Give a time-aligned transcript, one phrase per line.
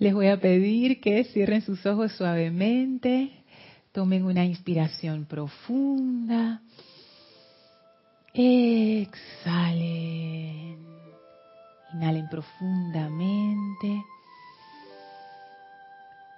[0.00, 3.44] Les voy a pedir que cierren sus ojos suavemente,
[3.92, 6.62] tomen una inspiración profunda,
[8.32, 9.18] exhalen,
[11.92, 14.02] inhalen profundamente,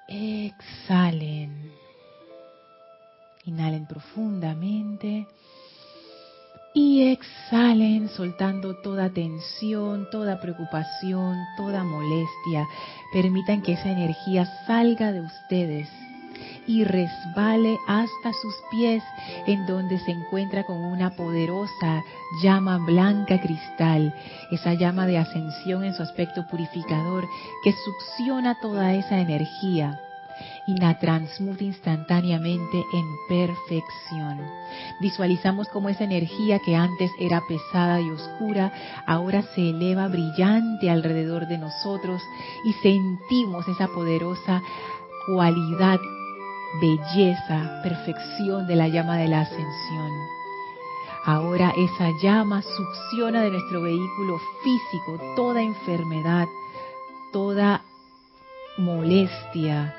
[0.09, 1.71] exhalen,
[3.45, 5.29] inhalen profundamente.
[6.75, 12.67] Y exhalen soltando toda tensión, toda preocupación, toda molestia.
[13.13, 15.89] Permitan que esa energía salga de ustedes
[16.67, 19.03] y resbale hasta sus pies
[19.47, 22.03] en donde se encuentra con una poderosa
[22.43, 24.15] llama blanca cristal,
[24.51, 27.29] esa llama de ascensión en su aspecto purificador
[27.65, 30.01] que succiona toda esa energía
[30.67, 34.41] y la transmuta instantáneamente en perfección.
[35.01, 38.73] Visualizamos como esa energía que antes era pesada y oscura,
[39.07, 42.23] ahora se eleva brillante alrededor de nosotros
[42.65, 44.63] y sentimos esa poderosa
[45.27, 45.99] cualidad,
[46.81, 50.11] belleza, perfección de la llama de la ascensión.
[51.25, 56.47] Ahora esa llama succiona de nuestro vehículo físico toda enfermedad,
[57.33, 57.83] toda
[58.77, 59.95] molestia,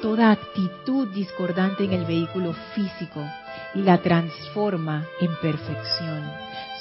[0.00, 3.24] toda actitud discordante en el vehículo físico
[3.74, 6.22] y la transforma en perfección.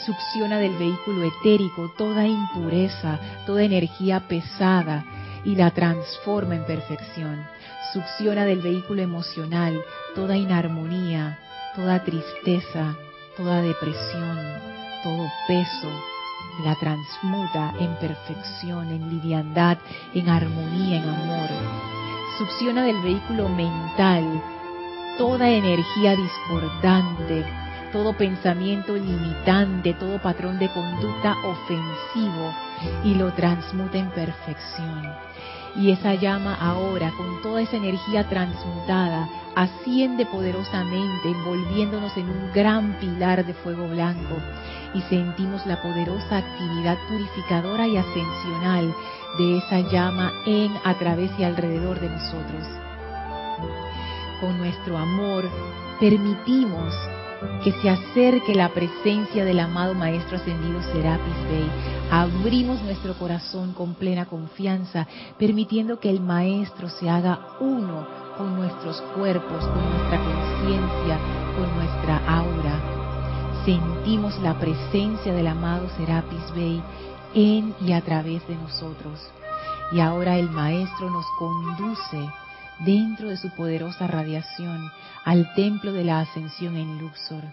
[0.05, 5.05] Succiona del vehículo etérico toda impureza, toda energía pesada
[5.45, 7.43] y la transforma en perfección.
[7.93, 9.81] Succiona del vehículo emocional
[10.15, 11.39] toda inarmonía,
[11.75, 12.95] toda tristeza,
[13.37, 14.37] toda depresión,
[15.03, 15.89] todo peso,
[16.63, 19.77] la transmuta en perfección, en liviandad,
[20.13, 22.02] en armonía, en amor
[22.37, 24.41] succiona del vehículo mental
[25.17, 27.45] toda energía discordante,
[27.93, 32.53] todo pensamiento limitante, todo patrón de conducta ofensivo
[33.05, 35.13] y lo transmuta en perfección.
[35.75, 42.93] Y esa llama ahora, con toda esa energía transmutada, asciende poderosamente, envolviéndonos en un gran
[42.99, 44.35] pilar de fuego blanco.
[44.93, 48.93] Y sentimos la poderosa actividad purificadora y ascensional
[49.39, 52.63] de esa llama en, a través y alrededor de nosotros.
[54.39, 55.49] Con nuestro amor
[55.99, 56.93] permitimos
[57.63, 61.69] que se acerque la presencia del amado Maestro Ascendido Serapis Bey.
[62.11, 65.07] Abrimos nuestro corazón con plena confianza,
[65.39, 68.05] permitiendo que el Maestro se haga uno
[68.37, 71.19] con nuestros cuerpos, con nuestra conciencia,
[71.55, 73.63] con nuestra aura.
[73.65, 76.83] Sentimos la presencia del amado Serapis Bey
[77.33, 79.19] en y a través de nosotros.
[79.91, 82.29] Y ahora el Maestro nos conduce
[82.79, 84.91] dentro de su poderosa radiación
[85.25, 87.43] al templo de la ascensión en Luxor.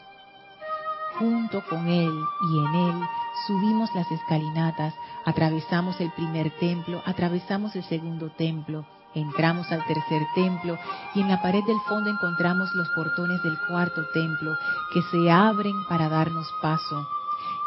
[1.19, 2.13] Junto con Él
[2.53, 3.03] y en Él
[3.47, 4.95] subimos las escalinatas,
[5.25, 10.79] atravesamos el primer templo, atravesamos el segundo templo, entramos al tercer templo
[11.15, 14.57] y en la pared del fondo encontramos los portones del cuarto templo
[14.95, 17.07] que se abren para darnos paso.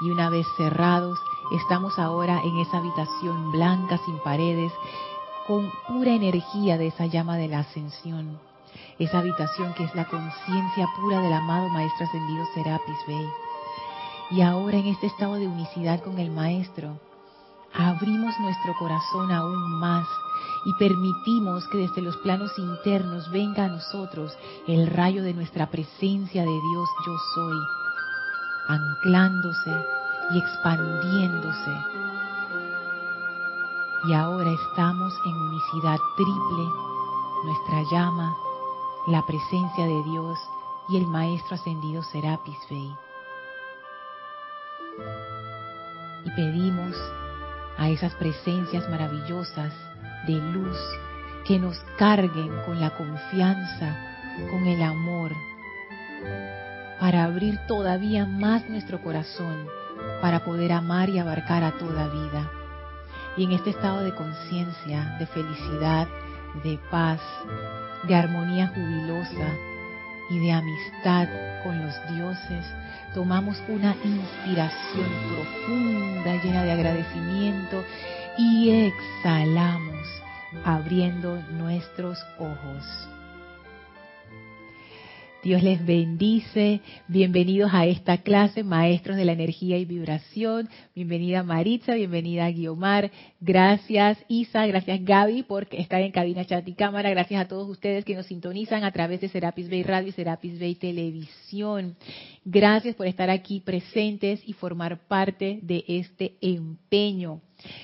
[0.02, 1.20] Y una vez cerrados,
[1.52, 4.72] Estamos ahora en esa habitación blanca sin paredes,
[5.46, 8.40] con pura energía de esa llama de la ascensión.
[9.00, 13.28] Esa habitación que es la conciencia pura del amado Maestro Ascendido Serapis Bey.
[14.32, 17.00] Y ahora en este estado de unicidad con el Maestro,
[17.74, 20.08] abrimos nuestro corazón aún más
[20.66, 24.38] y permitimos que desde los planos internos venga a nosotros
[24.68, 27.58] el rayo de nuestra presencia de Dios yo soy,
[28.70, 29.72] anclándose
[30.32, 31.72] y expandiéndose.
[34.08, 36.66] Y ahora estamos en unicidad triple,
[37.46, 38.36] nuestra llama,
[39.08, 40.40] la presencia de Dios
[40.90, 42.96] y el Maestro Ascendido Serapis Bey.
[46.26, 46.96] Y pedimos
[47.78, 49.74] a esas presencias maravillosas
[50.28, 50.78] de luz
[51.46, 53.98] que nos carguen con la confianza,
[54.50, 55.32] con el amor,
[57.00, 59.68] para abrir todavía más nuestro corazón
[60.22, 62.50] para poder amar y abarcar a toda vida.
[63.36, 66.08] Y en este estado de conciencia, de felicidad,
[66.64, 67.22] de paz,
[68.08, 69.48] de armonía jubilosa
[70.30, 71.28] y de amistad
[71.64, 72.66] con los dioses,
[73.14, 77.84] tomamos una inspiración profunda, llena de agradecimiento
[78.38, 80.08] y exhalamos
[80.64, 83.13] abriendo nuestros ojos.
[85.44, 86.80] Dios les bendice.
[87.10, 90.70] Bienvenidos a esta clase, Maestros de la Energía y Vibración.
[90.96, 93.12] Bienvenida Maritza, bienvenida Guiomar.
[93.42, 97.10] Gracias Isa, gracias Gaby por estar en cabina, chat y cámara.
[97.10, 100.58] Gracias a todos ustedes que nos sintonizan a través de Serapis Bay Radio y Serapis
[100.58, 101.98] Bay Televisión.
[102.46, 107.42] Gracias por estar aquí presentes y formar parte de este empeño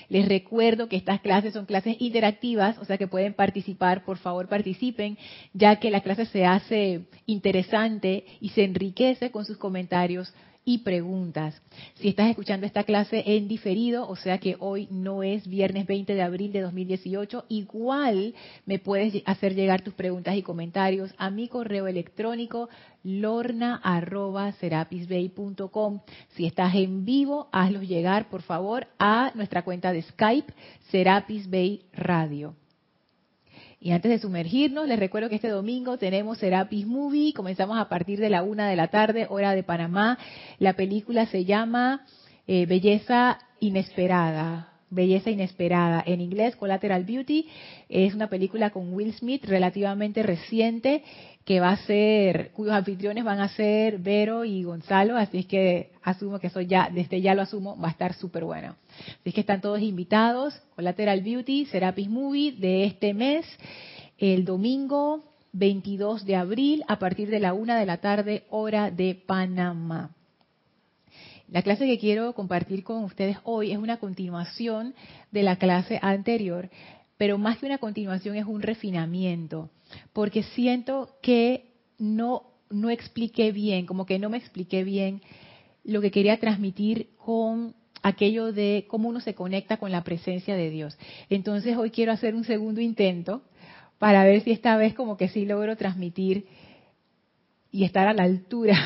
[0.09, 4.47] Les recuerdo que estas clases son clases interactivas, o sea que pueden participar, por favor
[4.47, 5.17] participen,
[5.53, 10.33] ya que la clase se hace interesante y se enriquece con sus comentarios
[10.69, 11.59] y preguntas.
[11.95, 16.13] Si estás escuchando esta clase en diferido, o sea que hoy no es viernes 20
[16.13, 18.35] de abril de 2018, igual
[18.67, 22.69] me puedes hacer llegar tus preguntas y comentarios a mi correo electrónico
[23.03, 26.01] lorna@serapisbay.com.
[26.35, 30.53] Si estás en vivo, hazlos llegar, por favor, a nuestra cuenta de Skype
[30.91, 32.53] Serapis Bay Radio.
[33.81, 37.33] Y antes de sumergirnos, les recuerdo que este domingo tenemos Serapis Movie.
[37.33, 40.17] Comenzamos a partir de la una de la tarde, hora de Panamá.
[40.57, 42.05] La película se llama
[42.45, 44.73] eh, Belleza Inesperada.
[44.89, 46.03] Belleza Inesperada.
[46.05, 47.47] En inglés, Collateral Beauty.
[47.87, 51.01] Es una película con Will Smith relativamente reciente
[51.49, 55.89] que va a ser, cuyos anfitriones van a ser Vero y Gonzalo, así es que
[56.03, 58.75] asumo que eso ya, desde ya lo asumo, va a estar súper bueno.
[59.21, 63.47] Así que están todos invitados, Collateral Beauty, Serapis Movie de este mes,
[64.19, 65.23] el domingo
[65.53, 70.11] 22 de abril a partir de la una de la tarde, hora de Panamá.
[71.47, 74.93] La clase que quiero compartir con ustedes hoy es una continuación
[75.31, 76.69] de la clase anterior,
[77.17, 79.71] pero más que una continuación es un refinamiento
[80.13, 85.21] porque siento que no, no expliqué bien, como que no me expliqué bien
[85.83, 90.69] lo que quería transmitir con aquello de cómo uno se conecta con la presencia de
[90.69, 90.97] Dios.
[91.29, 93.43] Entonces hoy quiero hacer un segundo intento
[93.97, 96.47] para ver si esta vez como que sí logro transmitir
[97.71, 98.77] y estar a la altura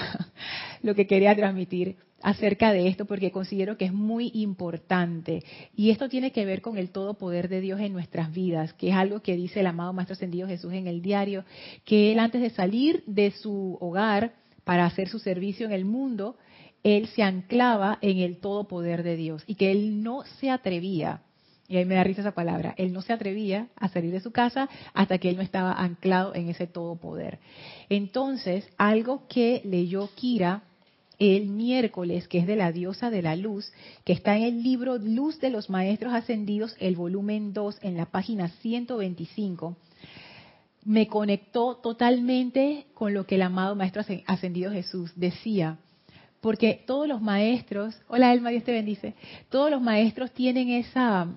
[0.81, 5.43] lo que quería transmitir acerca de esto porque considero que es muy importante.
[5.75, 8.89] Y esto tiene que ver con el todo poder de Dios en nuestras vidas, que
[8.89, 11.43] es algo que dice el amado Maestro Ascendido Jesús en el diario,
[11.85, 14.33] que él antes de salir de su hogar
[14.63, 16.37] para hacer su servicio en el mundo,
[16.83, 21.21] él se anclaba en el todo poder de Dios y que él no se atrevía,
[21.67, 24.31] y ahí me da risa esa palabra, él no se atrevía a salir de su
[24.31, 27.39] casa hasta que él no estaba anclado en ese todo poder.
[27.89, 30.63] Entonces, algo que leyó Kira
[31.23, 33.71] el miércoles, que es de la diosa de la luz,
[34.03, 38.07] que está en el libro Luz de los Maestros Ascendidos, el volumen 2, en la
[38.07, 39.77] página 125,
[40.83, 45.77] me conectó totalmente con lo que el amado Maestro Ascendido Jesús decía.
[46.41, 49.13] Porque todos los maestros, hola Elma, Dios te bendice,
[49.49, 51.29] todos los maestros tienen esa,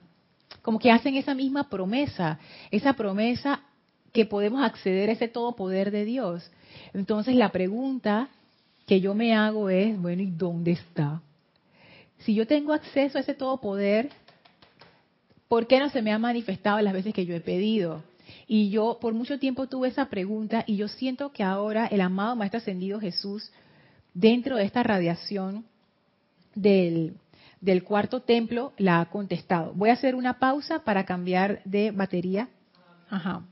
[0.63, 2.41] como que hacen esa misma promesa,
[2.73, 3.61] esa promesa
[4.13, 6.51] que podemos acceder a ese todo poder de Dios.
[6.93, 8.31] Entonces la pregunta
[8.87, 11.21] que yo me hago es, bueno, ¿y dónde está?
[12.19, 14.11] Si yo tengo acceso a ese todo poder,
[15.49, 18.03] ¿por qué no se me ha manifestado las veces que yo he pedido?
[18.47, 22.37] Y yo por mucho tiempo tuve esa pregunta y yo siento que ahora el amado
[22.37, 23.51] Maestro Ascendido Jesús,
[24.15, 25.65] dentro de esta radiación
[26.55, 27.15] del,
[27.61, 29.73] del cuarto templo, la ha contestado.
[29.75, 32.49] Voy a hacer una pausa para cambiar de batería.
[33.11, 33.43] Ajá.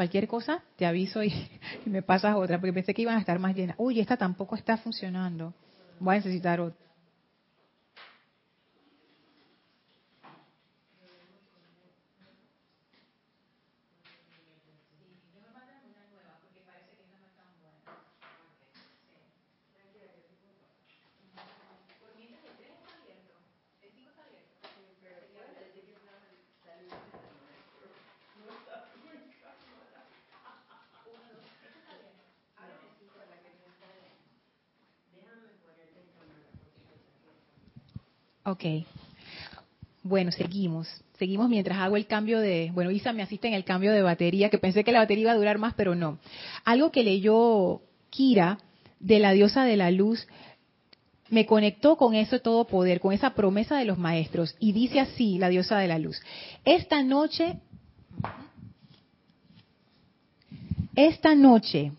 [0.00, 1.30] Cualquier cosa, te aviso y,
[1.84, 3.76] me pasas otra, porque pensé que iban a estar más llenas.
[3.78, 5.52] Uy, esta tampoco está funcionando.
[5.98, 6.89] Voy a necesitar otra.
[38.60, 38.84] Ok.
[40.02, 40.86] Bueno, seguimos.
[41.18, 42.70] Seguimos mientras hago el cambio de...
[42.74, 45.32] Bueno, Isa me asiste en el cambio de batería, que pensé que la batería iba
[45.32, 46.18] a durar más, pero no.
[46.66, 48.58] Algo que leyó Kira
[48.98, 50.26] de la diosa de la luz
[51.30, 54.56] me conectó con eso todo poder, con esa promesa de los maestros.
[54.58, 56.20] Y dice así la diosa de la luz.
[56.64, 57.60] Esta noche,
[60.94, 61.92] esta noche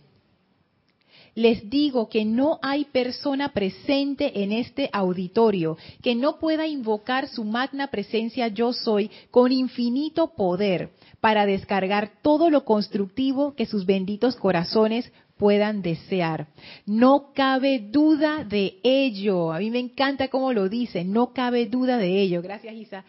[1.35, 7.43] les digo que no hay persona presente en este auditorio que no pueda invocar su
[7.43, 10.89] magna presencia yo soy con infinito poder
[11.21, 16.47] para descargar todo lo constructivo que sus benditos corazones puedan desear.
[16.85, 19.51] No cabe duda de ello.
[19.51, 22.43] A mí me encanta cómo lo dice, no cabe duda de ello.
[22.43, 23.03] Gracias, Isa.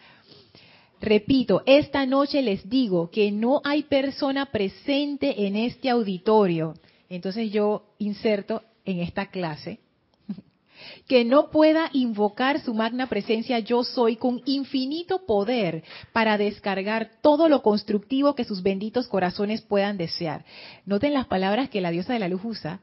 [0.99, 6.73] Repito, esta noche les digo que no hay persona presente en este auditorio
[7.09, 9.79] entonces yo inserto en esta clase
[11.07, 17.49] que no pueda invocar su magna presencia yo soy con infinito poder para descargar todo
[17.49, 20.45] lo constructivo que sus benditos corazones puedan desear.
[20.85, 22.81] Noten las palabras que la diosa de la luz usa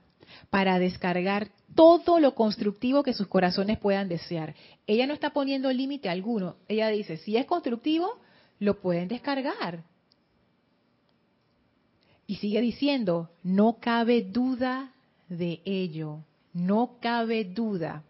[0.48, 4.54] para descargar todo lo constructivo que sus corazones puedan desear.
[4.86, 6.56] Ella no está poniendo límite alguno.
[6.68, 8.18] Ella dice, si es constructivo,
[8.58, 9.84] lo pueden descargar.
[12.30, 14.92] Y sigue diciendo, no cabe duda
[15.28, 16.18] de ello,
[16.52, 18.04] no cabe duda.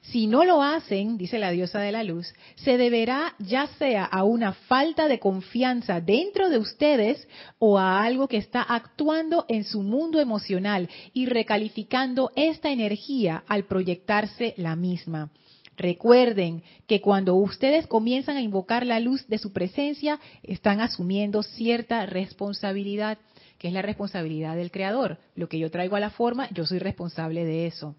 [0.00, 4.24] Si no lo hacen, dice la diosa de la luz, se deberá ya sea a
[4.24, 7.28] una falta de confianza dentro de ustedes
[7.58, 13.64] o a algo que está actuando en su mundo emocional y recalificando esta energía al
[13.64, 15.28] proyectarse la misma.
[15.76, 22.06] Recuerden que cuando ustedes comienzan a invocar la luz de su presencia, están asumiendo cierta
[22.06, 23.18] responsabilidad,
[23.58, 25.18] que es la responsabilidad del Creador.
[25.34, 27.94] Lo que yo traigo a la forma, yo soy responsable de eso.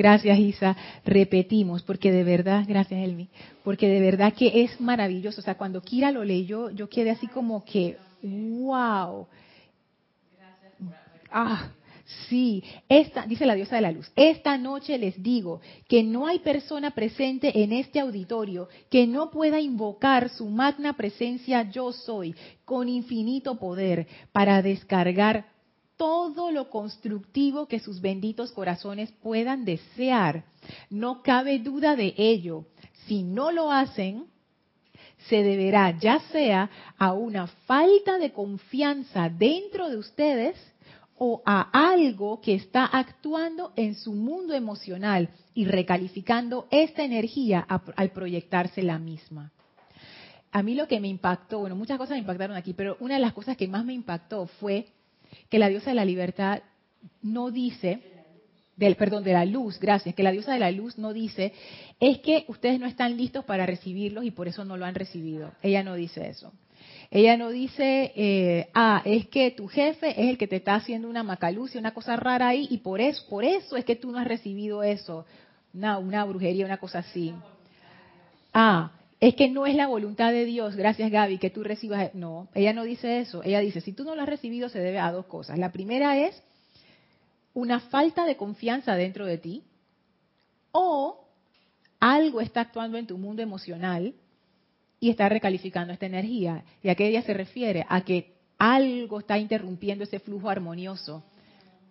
[0.00, 0.74] Gracias, Isa.
[1.04, 3.28] Repetimos, porque de verdad, gracias, Elmi,
[3.62, 5.42] porque de verdad que es maravilloso.
[5.42, 9.26] O sea, cuando Kira lo leyó, yo quedé así como que, wow.
[11.30, 11.68] Ah,
[12.30, 12.64] sí.
[12.88, 16.92] Esta, dice la diosa de la luz, esta noche les digo que no hay persona
[16.92, 23.58] presente en este auditorio que no pueda invocar su magna presencia yo soy con infinito
[23.58, 25.44] poder para descargar
[26.00, 30.44] todo lo constructivo que sus benditos corazones puedan desear.
[30.88, 32.64] No cabe duda de ello.
[33.06, 34.24] Si no lo hacen,
[35.28, 40.56] se deberá ya sea a una falta de confianza dentro de ustedes
[41.18, 47.60] o a algo que está actuando en su mundo emocional y recalificando esta energía
[47.94, 49.52] al proyectarse la misma.
[50.50, 53.20] A mí lo que me impactó, bueno, muchas cosas me impactaron aquí, pero una de
[53.20, 54.86] las cosas que más me impactó fue
[55.48, 56.62] que la diosa de la libertad
[57.22, 58.00] no dice,
[58.76, 61.52] del, perdón, de la luz, gracias, que la diosa de la luz no dice,
[61.98, 65.52] es que ustedes no están listos para recibirlos y por eso no lo han recibido.
[65.62, 66.52] Ella no dice eso.
[67.10, 71.08] Ella no dice, eh, ah, es que tu jefe es el que te está haciendo
[71.08, 74.18] una macalucia, una cosa rara ahí, y por eso, por eso es que tú no
[74.18, 75.26] has recibido eso,
[75.74, 77.34] una, una brujería, una cosa así.
[78.54, 82.14] Ah, es que no es la voluntad de Dios, gracias Gaby, que tú recibas.
[82.14, 83.42] No, ella no dice eso.
[83.42, 85.58] Ella dice, si tú no lo has recibido, se debe a dos cosas.
[85.58, 86.42] La primera es
[87.52, 89.62] una falta de confianza dentro de ti
[90.72, 91.28] o
[91.98, 94.14] algo está actuando en tu mundo emocional
[95.00, 96.64] y está recalificando esta energía.
[96.82, 97.84] ¿Y a qué ella se refiere?
[97.90, 101.22] A que algo está interrumpiendo ese flujo armonioso.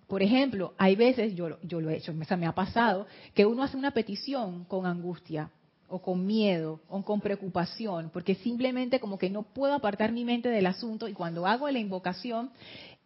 [0.08, 3.06] Por ejemplo, hay veces, yo, yo lo he hecho, me ha pasado,
[3.36, 5.52] que uno hace una petición con angustia
[5.90, 10.50] o con miedo o con preocupación, porque simplemente como que no puedo apartar mi mente
[10.50, 12.52] del asunto y cuando hago la invocación,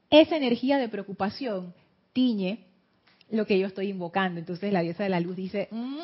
[0.09, 1.73] esa energía de preocupación
[2.13, 2.65] tiñe
[3.29, 4.39] lo que yo estoy invocando.
[4.39, 6.01] Entonces la diosa de la luz dice, mm,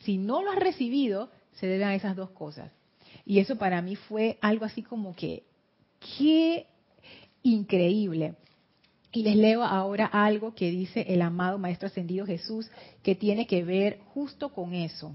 [0.00, 2.70] si no lo has recibido, se deben a esas dos cosas.
[3.24, 5.44] Y eso para mí fue algo así como que,
[6.18, 6.66] qué
[7.42, 8.34] increíble.
[9.12, 12.70] Y les leo ahora algo que dice el amado Maestro Ascendido Jesús,
[13.02, 15.12] que tiene que ver justo con eso.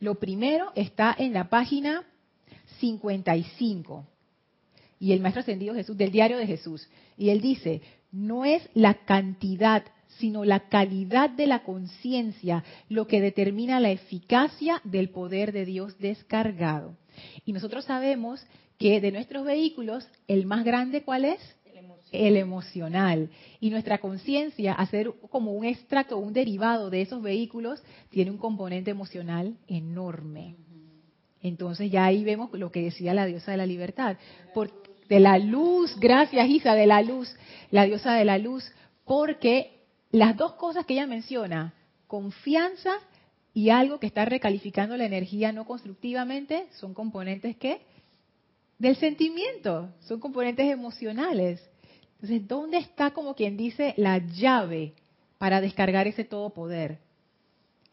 [0.00, 2.04] Lo primero está en la página
[2.80, 4.06] 55
[4.98, 6.88] y el Maestro Ascendido Jesús del Diario de Jesús.
[7.16, 9.84] Y él dice, no es la cantidad,
[10.18, 15.98] sino la calidad de la conciencia lo que determina la eficacia del poder de Dios
[15.98, 16.96] descargado.
[17.44, 18.44] Y nosotros sabemos
[18.78, 21.55] que de nuestros vehículos, el más grande, ¿cuál es?
[22.16, 23.30] El emocional.
[23.60, 28.90] Y nuestra conciencia, hacer como un extracto, un derivado de esos vehículos, tiene un componente
[28.90, 30.56] emocional enorme.
[31.42, 34.16] Entonces ya ahí vemos lo que decía la diosa de la libertad.
[35.08, 37.34] De la luz, gracias Isa, de la luz,
[37.70, 38.64] la diosa de la luz,
[39.04, 41.74] porque las dos cosas que ella menciona,
[42.06, 42.92] confianza
[43.54, 47.80] y algo que está recalificando la energía no constructivamente, son componentes que
[48.78, 51.62] del sentimiento, son componentes emocionales.
[52.20, 54.94] Entonces, ¿dónde está como quien dice la llave
[55.38, 56.98] para descargar ese todopoder?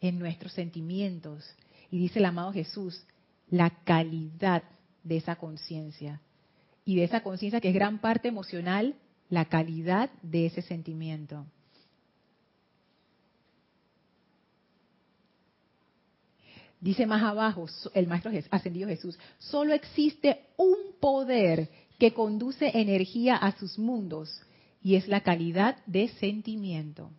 [0.00, 1.44] En nuestros sentimientos.
[1.90, 3.04] Y dice el amado Jesús,
[3.50, 4.62] la calidad
[5.02, 6.20] de esa conciencia.
[6.84, 8.94] Y de esa conciencia que es gran parte emocional,
[9.28, 11.46] la calidad de ese sentimiento.
[16.80, 23.56] Dice más abajo el Maestro Ascendido Jesús, solo existe un poder que conduce energía a
[23.58, 24.42] sus mundos
[24.82, 27.10] y es la calidad de sentimiento.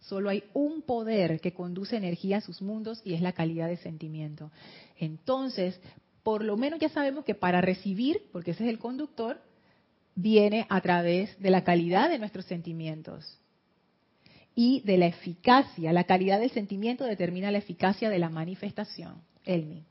[0.00, 3.78] Solo hay un poder que conduce energía a sus mundos y es la calidad de
[3.78, 4.50] sentimiento.
[4.98, 5.80] Entonces,
[6.22, 9.40] por lo menos ya sabemos que para recibir, porque ese es el conductor,
[10.14, 13.38] viene a través de la calidad de nuestros sentimientos
[14.54, 15.92] y de la eficacia.
[15.92, 19.22] La calidad del sentimiento determina la eficacia de la manifestación.
[19.44, 19.84] Elmi.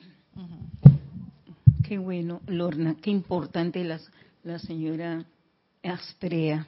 [1.83, 3.99] Qué bueno, Lorna, qué importante la,
[4.43, 5.25] la señora
[5.83, 6.65] Astrea,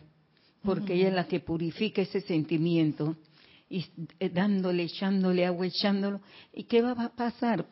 [0.61, 3.15] porque ella es la que purifica ese sentimiento
[3.69, 3.85] y
[4.19, 6.19] eh, dándole, echándole agua, echándolo.
[6.53, 7.65] ¿Y qué va a pasar?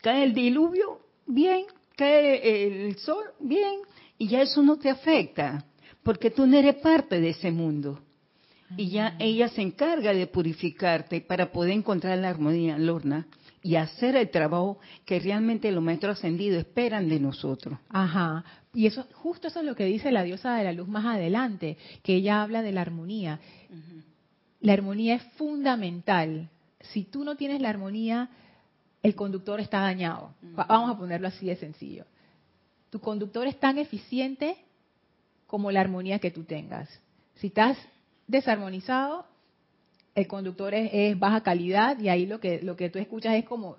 [0.00, 3.80] Cae el diluvio, bien, cae el sol, bien,
[4.16, 5.66] y ya eso no te afecta,
[6.02, 8.00] porque tú no eres parte de ese mundo.
[8.76, 13.26] Y ya ella se encarga de purificarte para poder encontrar la armonía, Lorna
[13.62, 17.78] y hacer el trabajo que realmente los maestros ascendidos esperan de nosotros.
[17.88, 18.44] Ajá.
[18.72, 21.76] Y eso, justo eso es lo que dice la diosa de la luz más adelante,
[22.02, 23.40] que ella habla de la armonía.
[24.60, 26.48] La armonía es fundamental.
[26.80, 28.30] Si tú no tienes la armonía,
[29.02, 30.34] el conductor está dañado.
[30.40, 32.06] Vamos a ponerlo así de sencillo.
[32.90, 34.56] Tu conductor es tan eficiente
[35.46, 36.88] como la armonía que tú tengas.
[37.36, 37.76] Si estás
[38.26, 39.26] desarmonizado,
[40.14, 43.76] el conductor es, baja calidad y ahí lo que, lo que tú escuchas es como,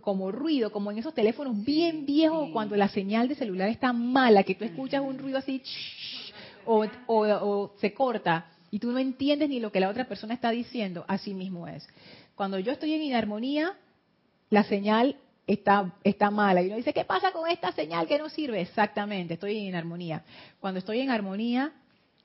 [0.00, 4.42] como ruido, como en esos teléfonos bien viejos cuando la señal de celular está mala,
[4.42, 5.62] que tú escuchas un ruido así
[6.66, 10.50] o, o, se corta y tú no entiendes ni lo que la otra persona está
[10.50, 11.86] diciendo, así mismo es.
[12.34, 13.76] Cuando yo estoy en inarmonía,
[14.50, 16.62] la señal está, está mala.
[16.62, 18.60] Y uno dice, ¿qué pasa con esta señal que no sirve?
[18.60, 20.24] Exactamente, estoy en inarmonía.
[20.58, 21.72] Cuando estoy en armonía,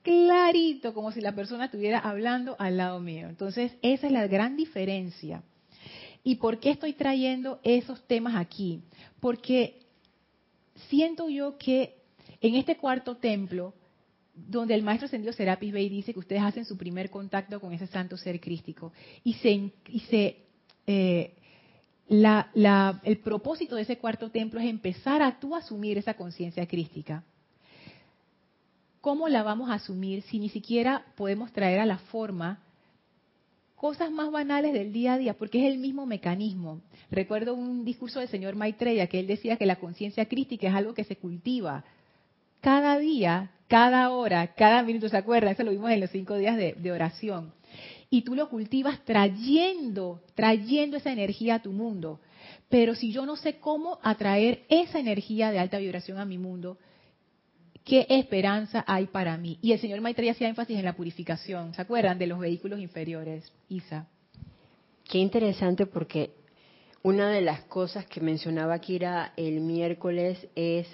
[0.02, 3.28] clarito, como si la persona estuviera hablando al lado mío.
[3.28, 5.42] Entonces, esa es la gran diferencia.
[6.22, 8.82] ¿Y por qué estoy trayendo esos temas aquí?
[9.20, 9.80] Porque
[10.88, 11.96] siento yo que
[12.40, 13.74] en este cuarto templo,
[14.34, 17.86] donde el maestro ascendido Serapis Bey dice que ustedes hacen su primer contacto con ese
[17.86, 18.92] santo ser crístico,
[19.24, 20.36] y se, y se
[20.86, 21.34] eh,
[22.08, 27.24] el propósito de ese cuarto templo es empezar a tú asumir esa conciencia crística.
[29.00, 32.60] ¿Cómo la vamos a asumir si ni siquiera podemos traer a la forma
[33.74, 35.34] cosas más banales del día a día?
[35.34, 36.80] Porque es el mismo mecanismo.
[37.10, 40.94] Recuerdo un discurso del señor Maitreya que él decía que la conciencia crítica es algo
[40.94, 41.84] que se cultiva
[42.60, 45.08] cada día, cada hora, cada minuto.
[45.08, 45.52] ¿Se acuerdan?
[45.52, 47.52] Eso lo vimos en los cinco días de, de oración.
[48.10, 52.20] Y tú lo cultivas trayendo, trayendo esa energía a tu mundo.
[52.68, 56.76] Pero si yo no sé cómo atraer esa energía de alta vibración a mi mundo,
[57.90, 59.58] ¿Qué esperanza hay para mí?
[59.60, 61.74] Y el señor Maitreya hacía énfasis en la purificación.
[61.74, 63.50] ¿Se acuerdan de los vehículos inferiores?
[63.68, 64.06] Isa.
[65.02, 66.30] Qué interesante porque
[67.02, 70.86] una de las cosas que mencionaba Kira el miércoles es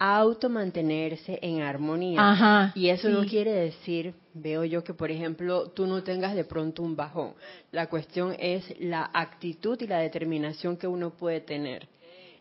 [0.00, 2.18] automantenerse en armonía.
[2.20, 6.42] Ajá, y eso no quiere decir, veo yo que por ejemplo tú no tengas de
[6.42, 7.34] pronto un bajón.
[7.70, 11.86] La cuestión es la actitud y la determinación que uno puede tener.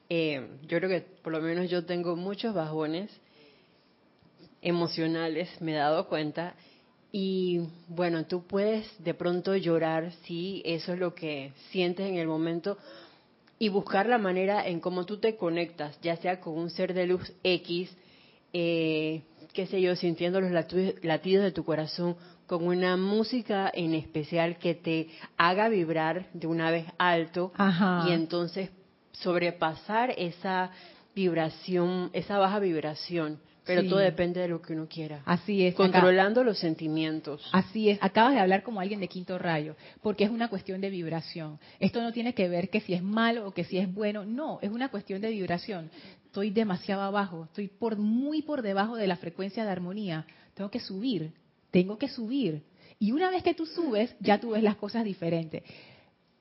[0.10, 3.12] Eh, yo creo que por lo menos yo tengo muchos bajones
[4.62, 6.56] emocionales, me he dado cuenta.
[7.12, 12.28] Y bueno, tú puedes de pronto llorar si eso es lo que sientes en el
[12.28, 12.78] momento
[13.58, 17.08] y buscar la manera en cómo tú te conectas, ya sea con un ser de
[17.08, 17.90] luz X,
[18.54, 22.16] eh, qué sé yo, sintiendo los latidos de tu corazón,
[22.48, 27.52] con una música en especial que te haga vibrar de una vez alto
[28.08, 28.72] y entonces
[29.12, 30.72] sobrepasar esa
[31.14, 33.40] vibración, esa baja vibración
[33.76, 35.22] pero todo depende de lo que uno quiera.
[35.26, 35.76] Así es.
[35.76, 37.48] Controlando los sentimientos.
[37.52, 38.00] Así es.
[38.02, 41.60] Acabas de hablar como alguien de quinto rayo, porque es una cuestión de vibración.
[41.80, 44.26] Esto no tiene que ver que si es malo o que si es bueno.
[44.26, 45.92] No, es una cuestión de vibración.
[46.26, 50.26] Estoy demasiado abajo, estoy por muy por debajo de la frecuencia de armonía.
[50.56, 51.32] Tengo que subir,
[51.72, 52.64] tengo que subir.
[52.98, 55.64] Y una vez que tú subes, ya tú ves las cosas diferentes.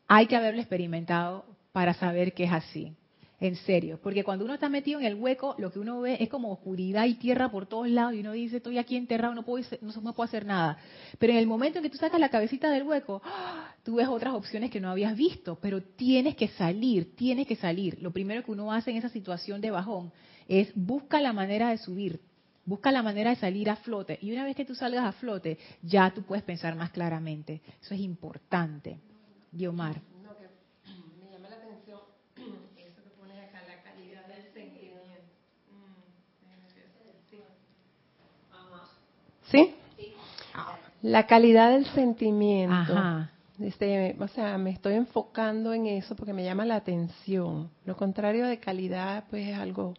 [0.06, 2.94] Hay que haberlo experimentado para saber que es así.
[3.40, 6.28] En serio, porque cuando uno está metido en el hueco, lo que uno ve es
[6.28, 9.64] como oscuridad y tierra por todos lados y uno dice, estoy aquí enterrado, no puedo,
[9.80, 10.76] no, puedo hacer nada.
[11.20, 13.22] Pero en el momento en que tú sacas la cabecita del hueco,
[13.84, 18.02] tú ves otras opciones que no habías visto, pero tienes que salir, tienes que salir.
[18.02, 20.10] Lo primero que uno hace en esa situación de bajón
[20.48, 22.20] es busca la manera de subir,
[22.64, 24.18] busca la manera de salir a flote.
[24.20, 27.60] Y una vez que tú salgas a flote, ya tú puedes pensar más claramente.
[27.80, 28.98] Eso es importante.
[29.52, 30.00] Guiomar.
[39.50, 39.74] ¿Sí?
[41.02, 42.74] La calidad del sentimiento.
[42.74, 43.30] Ajá.
[43.60, 47.70] Este, o sea, me estoy enfocando en eso porque me llama la atención.
[47.84, 49.94] Lo contrario de calidad, pues es algo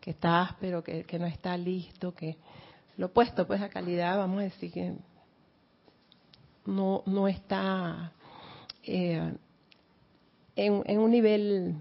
[0.00, 2.36] que está áspero, que, que no está listo, que
[2.96, 4.94] lo opuesto pues a calidad, vamos a decir que
[6.66, 8.12] no, no está
[8.82, 9.32] eh,
[10.56, 11.76] en, un nivel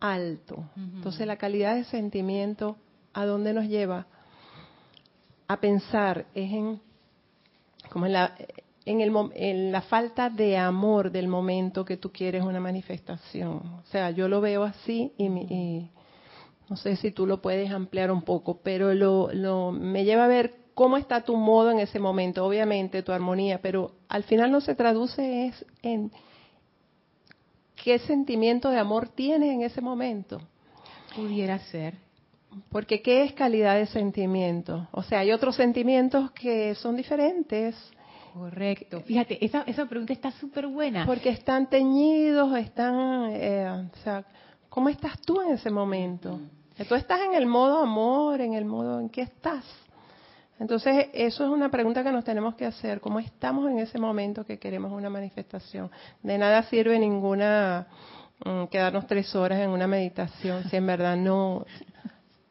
[0.00, 0.64] alto.
[0.76, 2.76] Entonces la calidad de sentimiento,
[3.12, 4.06] ¿a dónde nos lleva?
[5.48, 6.80] A pensar es en,
[7.90, 8.34] como en la,
[8.84, 13.56] en, el, en la falta de amor del momento que tú quieres una manifestación.
[13.56, 15.90] O sea, yo lo veo así y, y
[16.68, 20.28] no sé si tú lo puedes ampliar un poco, pero lo, lo, me lleva a
[20.28, 24.60] ver cómo está tu modo en ese momento, obviamente tu armonía, pero al final no
[24.60, 26.12] se traduce es en
[27.74, 30.40] qué sentimiento de amor tienes en ese momento.
[31.16, 31.94] Pudiera ser.
[32.70, 34.88] Porque ¿qué es calidad de sentimiento?
[34.92, 37.74] O sea, hay otros sentimientos que son diferentes.
[38.32, 39.00] Correcto.
[39.00, 41.06] Fíjate, esa, esa pregunta está súper buena.
[41.06, 43.30] Porque están teñidos, están...
[43.32, 44.24] Eh, o sea,
[44.68, 46.40] ¿cómo estás tú en ese momento?
[46.88, 49.64] Tú estás en el modo amor, en el modo en que estás.
[50.60, 53.00] Entonces, eso es una pregunta que nos tenemos que hacer.
[53.00, 55.90] ¿Cómo estamos en ese momento que queremos una manifestación?
[56.22, 57.86] De nada sirve ninguna
[58.44, 61.64] mm, quedarnos tres horas en una meditación si en verdad no,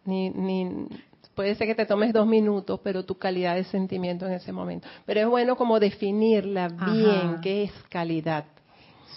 [0.08, 0.88] ni, ni,
[1.36, 4.88] puede ser que te tomes dos minutos, pero tu calidad de sentimiento en ese momento.
[5.06, 8.46] Pero es bueno como definirla bien, qué es calidad.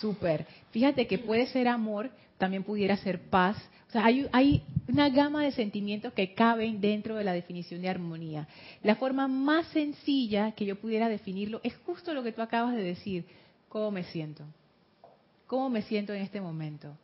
[0.01, 0.47] Súper.
[0.71, 3.57] Fíjate que puede ser amor, también pudiera ser paz,
[3.91, 8.47] o sea, hay, una gama de sentimientos que caben dentro de la definición de armonía.
[8.85, 12.85] La forma más sencilla que yo pudiera definirlo es justo lo que tú acabas de
[12.85, 13.25] decir.
[13.69, 14.45] ¿Cómo me siento?
[15.49, 16.97] ¿Cómo me siento en este momento?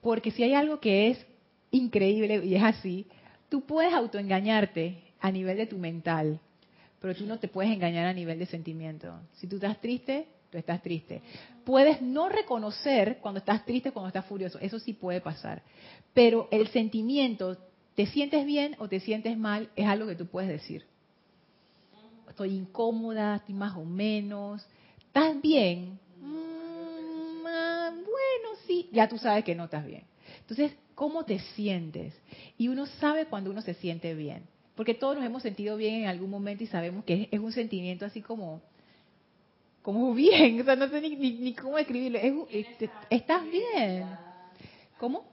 [0.00, 1.26] Porque si hay algo que es
[1.70, 3.06] increíble y es así,
[3.48, 6.40] tú puedes autoengañarte a nivel de tu mental,
[7.00, 9.12] pero tú no te puedes engañar a nivel de sentimiento.
[9.34, 11.22] Si tú estás triste, tú estás triste.
[11.64, 15.62] Puedes no reconocer cuando estás triste, cuando estás furioso, eso sí puede pasar.
[16.12, 17.56] Pero el sentimiento,
[17.94, 19.70] ¿te sientes bien o te sientes mal?
[19.76, 20.84] Es algo que tú puedes decir.
[22.28, 24.66] Estoy incómoda, estoy más o menos.
[24.98, 25.98] ¿Estás bien?
[26.20, 28.88] Mm, ah, bueno, sí.
[28.92, 30.04] Ya tú sabes que no estás bien.
[30.40, 32.12] Entonces, ¿cómo te sientes?
[32.58, 34.42] Y uno sabe cuando uno se siente bien.
[34.74, 38.04] Porque todos nos hemos sentido bien en algún momento y sabemos que es un sentimiento
[38.04, 38.60] así como
[39.80, 42.18] como bien, o sea, no sé ni, ni, cómo escribirlo.
[42.50, 44.04] Este, ¿Estás bien?
[44.98, 45.24] ¿Cómo?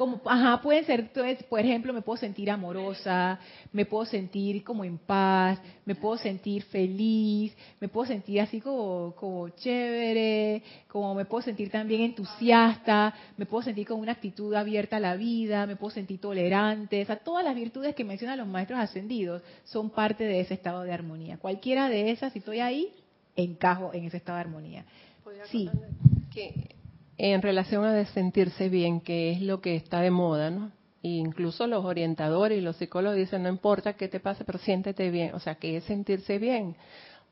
[0.00, 3.38] Como, ajá, pueden ser, entonces, por ejemplo, me puedo sentir amorosa,
[3.70, 9.14] me puedo sentir como en paz, me puedo sentir feliz, me puedo sentir así como,
[9.14, 14.96] como chévere, como me puedo sentir también entusiasta, me puedo sentir con una actitud abierta
[14.96, 18.48] a la vida, me puedo sentir tolerante, o sea, todas las virtudes que mencionan los
[18.48, 21.36] maestros ascendidos son parte de ese estado de armonía.
[21.36, 22.94] Cualquiera de esas, si estoy ahí,
[23.36, 24.84] encajo en ese estado de armonía.
[25.50, 25.68] Sí.
[26.32, 26.79] Que
[27.22, 30.72] en relación a sentirse bien, que es lo que está de moda, ¿no?
[31.02, 35.34] incluso los orientadores y los psicólogos dicen, no importa qué te pase, pero siéntete bien.
[35.34, 36.76] O sea, ¿qué es sentirse bien?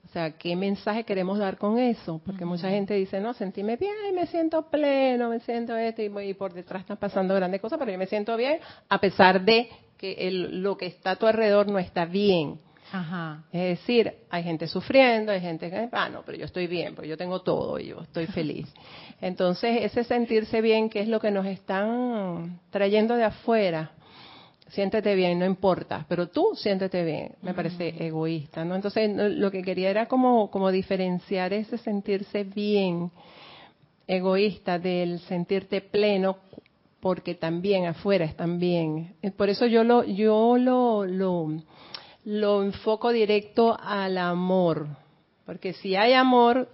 [0.05, 2.21] O sea, ¿qué mensaje queremos dar con eso?
[2.25, 6.55] Porque mucha gente dice, no, sentíme bien, me siento pleno, me siento esto, y, por
[6.55, 10.79] detrás están pasando grandes cosas, pero yo me siento bien, a pesar de que lo
[10.79, 12.59] que está a tu alrededor no está bien.
[12.93, 13.45] Ajá.
[13.53, 17.09] Es decir, hay gente sufriendo, hay gente que, ah, no, pero yo estoy bien, porque
[17.09, 18.73] yo tengo todo y yo estoy feliz.
[19.21, 23.93] Entonces, ese sentirse bien, que es lo que nos están trayendo de afuera,
[24.69, 28.75] siéntete bien, no importa, pero tú siéntete bien, me parece egoísta, ¿no?
[28.75, 33.11] Entonces, lo que quería era como, como diferenciar ese sentirse bien
[34.07, 36.39] egoísta del sentirte pleno
[37.01, 39.15] porque también afuera están bien.
[39.37, 41.49] Por eso yo lo, yo lo, lo
[42.25, 44.89] lo enfoco directo al amor,
[45.47, 46.69] porque si hay amor,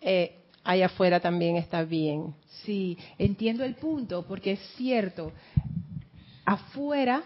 [0.00, 2.34] eh, allá afuera también está bien.
[2.64, 5.32] Sí, entiendo el punto, porque es cierto,
[6.44, 7.22] afuera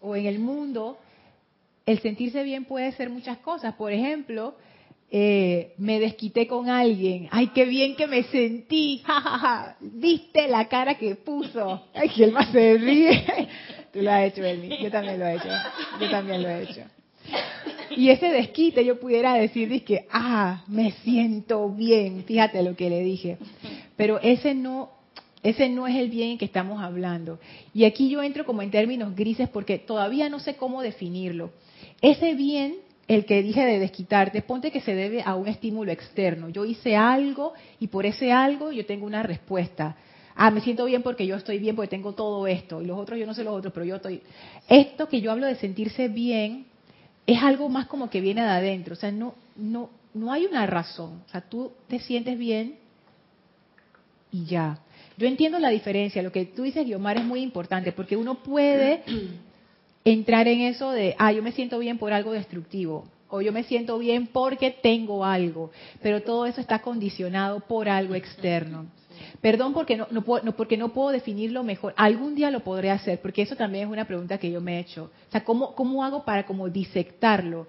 [0.00, 0.98] o en el mundo,
[1.86, 3.74] el sentirse bien puede ser muchas cosas.
[3.74, 4.54] Por ejemplo,
[5.10, 7.28] eh, me desquité con alguien.
[7.30, 9.02] Ay, qué bien que me sentí.
[9.06, 11.84] Ja, Viste la cara que puso.
[11.94, 13.48] Ay, que él más se ríe.
[13.94, 14.76] Tú lo has hecho, Elmi.
[14.82, 15.48] Yo también lo he hecho.
[16.00, 16.82] Yo también lo he hecho.
[17.96, 22.24] Y ese desquite yo pudiera decir, que, ah, me siento bien.
[22.24, 23.38] Fíjate lo que le dije.
[23.96, 24.90] Pero ese no,
[25.44, 27.38] ese no es el bien que estamos hablando.
[27.72, 31.52] Y aquí yo entro como en términos grises porque todavía no sé cómo definirlo.
[32.02, 32.74] Ese bien
[33.06, 36.48] el que dije de desquitarte, ponte que se debe a un estímulo externo.
[36.48, 39.96] Yo hice algo y por ese algo yo tengo una respuesta.
[40.36, 43.18] Ah, me siento bien porque yo estoy bien porque tengo todo esto y los otros
[43.18, 44.20] yo no sé los otros, pero yo estoy.
[44.68, 46.66] Esto que yo hablo de sentirse bien
[47.26, 50.64] es algo más como que viene de adentro, o sea, no no no hay una
[50.66, 51.22] razón.
[51.26, 52.76] O sea, tú te sientes bien
[54.30, 54.78] y ya.
[55.16, 59.02] Yo entiendo la diferencia, lo que tú dices, Guiomar, es muy importante porque uno puede
[60.04, 63.64] entrar en eso de, ah, yo me siento bien por algo destructivo, o yo me
[63.64, 65.70] siento bien porque tengo algo,
[66.02, 68.86] pero todo eso está condicionado por algo externo.
[69.40, 71.94] Perdón porque no, puedo, porque no puedo definirlo mejor.
[71.96, 74.80] Algún día lo podré hacer, porque eso también es una pregunta que yo me he
[74.80, 75.10] hecho.
[75.28, 77.66] O sea, ¿cómo, cómo hago para como disectarlo?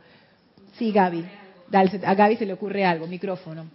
[0.78, 1.26] Sí, Gaby.
[2.04, 3.66] a Gaby se le ocurre algo, micrófono.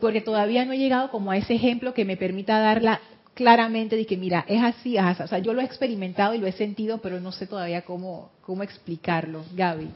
[0.00, 3.00] Porque todavía no he llegado como a ese ejemplo que me permita darla
[3.34, 5.22] claramente de que, mira, es así, es así.
[5.22, 8.30] O sea, yo lo he experimentado y lo he sentido, pero no sé todavía cómo,
[8.42, 9.44] cómo explicarlo.
[9.54, 9.88] Gaby.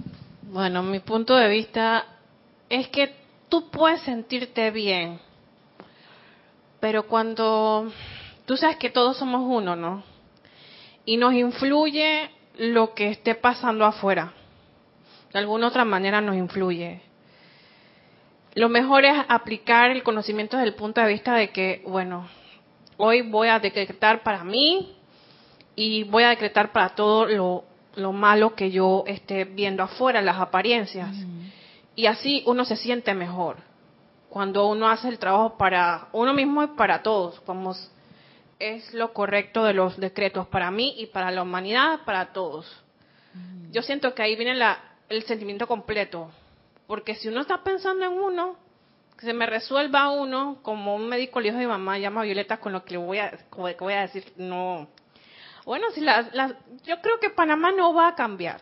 [0.53, 2.05] Bueno, mi punto de vista
[2.69, 3.15] es que
[3.49, 5.19] tú puedes sentirte bien,
[6.85, 7.91] pero cuando
[8.45, 10.03] tú sabes que todos somos uno, ¿no?
[11.07, 14.35] Y nos influye lo que esté pasando afuera.
[15.33, 17.01] De alguna otra manera nos influye.
[18.55, 22.29] Lo mejor es aplicar el conocimiento desde el punto de vista de que, bueno,
[22.99, 24.95] hoy voy a decretar para mí
[25.77, 27.65] y voy a decretar para todo
[27.97, 31.17] lo, malo que yo esté viendo afuera, las apariencias.
[31.97, 33.57] Y así uno se siente mejor.
[34.35, 37.73] Cuando uno hace el trabajo para uno mismo y para todos, como
[38.59, 42.67] es lo correcto de los decretos para mí y para la humanidad, para todos.
[43.71, 44.77] Yo siento que ahí viene la,
[45.09, 46.33] el sentimiento completo.
[46.89, 48.57] Porque si uno está pensando en uno,
[49.17, 52.25] que se me resuelva uno, como un médico le dijo a mi mamá, llama a
[52.25, 54.89] Violeta con lo que voy a, voy a decir, no.
[55.65, 58.61] Bueno, si la, yo creo que Panamá no va a cambiar.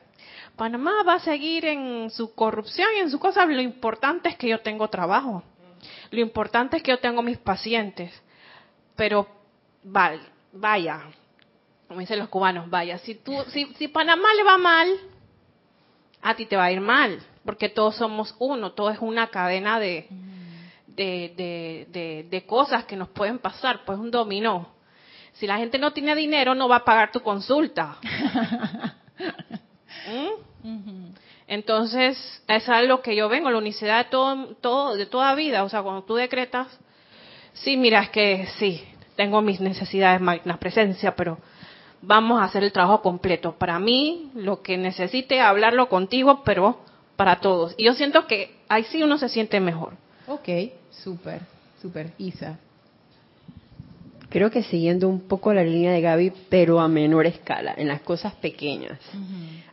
[0.55, 3.47] Panamá va a seguir en su corrupción y en su cosa.
[3.47, 5.43] Lo importante es que yo tengo trabajo.
[6.12, 8.12] Lo importante es que yo tengo mis pacientes.
[8.94, 9.27] Pero
[9.83, 10.20] vale,
[10.53, 11.03] vaya,
[11.88, 14.88] como dicen los cubanos, vaya, si, tú, si, si Panamá le va mal,
[16.20, 19.81] a ti te va a ir mal, porque todos somos uno, todo es una cadena
[19.81, 20.07] de,
[20.87, 24.68] de, de, cosas que nos pueden pasar, pues un dominó.
[25.33, 27.96] Si la gente no tiene dinero, no va a pagar tu consulta.
[30.62, 31.14] ¿Mm?
[31.53, 32.17] Entonces,
[32.49, 35.65] es lo que yo vengo, la unicidad de todo, todo, de toda vida.
[35.65, 36.67] O sea, cuando tú decretas,
[37.53, 38.83] sí, mira, es que sí,
[39.17, 41.37] tengo mis necesidades, la presencia, pero
[42.01, 43.53] vamos a hacer el trabajo completo.
[43.53, 46.81] Para mí, lo que necesite, hablarlo contigo, pero
[47.17, 47.75] para todos.
[47.77, 49.93] Y yo siento que ahí sí uno se siente mejor.
[50.29, 50.49] Ok,
[50.88, 51.43] súper,
[51.83, 52.12] súper.
[52.17, 52.59] Isa.
[54.33, 58.01] Creo que siguiendo un poco la línea de Gaby, pero a menor escala, en las
[58.01, 58.99] cosas pequeñas.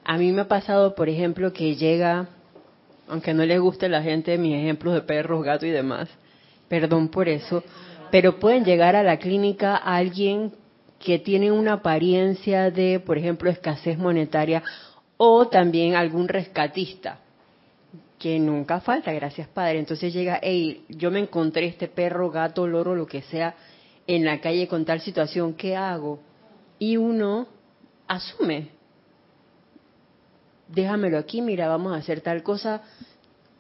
[0.04, 2.28] A mí me ha pasado, por ejemplo, que llega,
[3.08, 6.10] aunque no le guste a la gente mis ejemplos de perros, gatos y demás,
[6.68, 7.64] perdón por eso,
[8.12, 10.52] pero pueden llegar a la clínica alguien
[11.00, 14.62] que tiene una apariencia de, por ejemplo, escasez monetaria
[15.16, 17.20] o también algún rescatista
[18.18, 19.80] que nunca falta, gracias Padre.
[19.80, 23.56] Entonces llega, hey, yo me encontré este perro, gato, loro, lo que sea,
[24.16, 26.20] en la calle con tal situación, ¿qué hago?
[26.80, 27.48] Y uno
[28.08, 28.70] asume,
[30.68, 32.82] déjamelo aquí, mira, vamos a hacer tal cosa.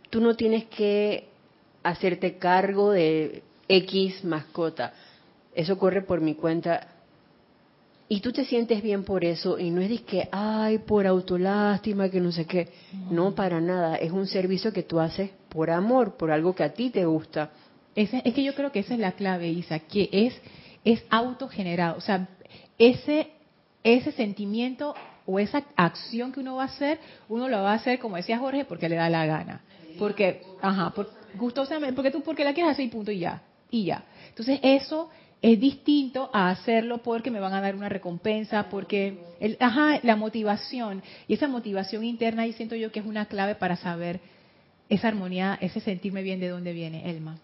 [0.09, 1.27] Tú no tienes que
[1.83, 4.93] hacerte cargo de X mascota.
[5.53, 6.87] Eso corre por mi cuenta
[8.07, 12.09] y tú te sientes bien por eso y no es de que, ay, por autolástima,
[12.09, 12.69] que no sé qué.
[13.11, 13.97] No, para nada.
[13.97, 17.51] Es un servicio que tú haces por amor, por algo que a ti te gusta.
[17.95, 20.39] Es que yo creo que esa es la clave, Isa, que es,
[20.85, 21.97] es autogenerado.
[21.97, 22.27] O sea,
[22.77, 23.27] ese,
[23.83, 27.99] ese sentimiento o esa acción que uno va a hacer, uno lo va a hacer,
[27.99, 29.61] como decía Jorge, porque le da la gana.
[29.97, 33.43] Porque, ajá, por, gustosamente, porque tú porque la quieres hacer y punto y ya.
[33.69, 34.05] Y ya.
[34.29, 35.09] Entonces, eso
[35.41, 40.15] es distinto a hacerlo porque me van a dar una recompensa, porque el, ajá, la
[40.15, 44.19] motivación y esa motivación interna y siento yo que es una clave para saber
[44.89, 47.37] esa armonía, ese sentirme bien de dónde viene, Elma.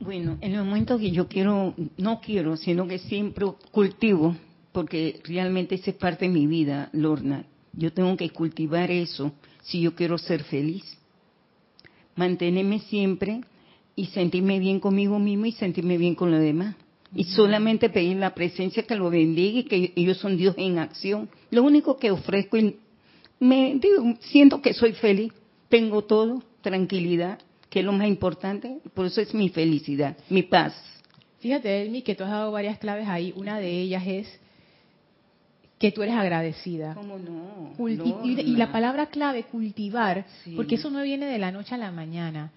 [0.00, 4.36] Bueno, en el momento que yo quiero, no quiero, sino que siempre cultivo,
[4.72, 7.46] porque realmente esa es parte de mi vida, Lorna.
[7.72, 9.32] Yo tengo que cultivar eso
[9.62, 10.84] si yo quiero ser feliz.
[12.14, 13.40] Mantenerme siempre
[13.96, 16.76] y sentirme bien conmigo mismo y sentirme bien con los demás.
[17.14, 21.28] Y solamente pedir la presencia que lo bendiga y que ellos son Dios en acción.
[21.50, 22.76] Lo único que ofrezco y
[23.40, 25.32] me digo, siento que soy feliz,
[25.68, 27.38] tengo todo, tranquilidad,
[27.70, 30.74] que es lo más importante, por eso es mi felicidad, mi paz.
[31.40, 33.32] Fíjate, Elmi, que tú has dado varias claves ahí.
[33.36, 34.40] Una de ellas es
[35.78, 36.94] que tú eres agradecida.
[36.94, 37.88] ¿Cómo no?
[37.88, 40.26] y, la palabra clave, cultivar,
[40.56, 42.50] porque eso no viene de la noche a la mañana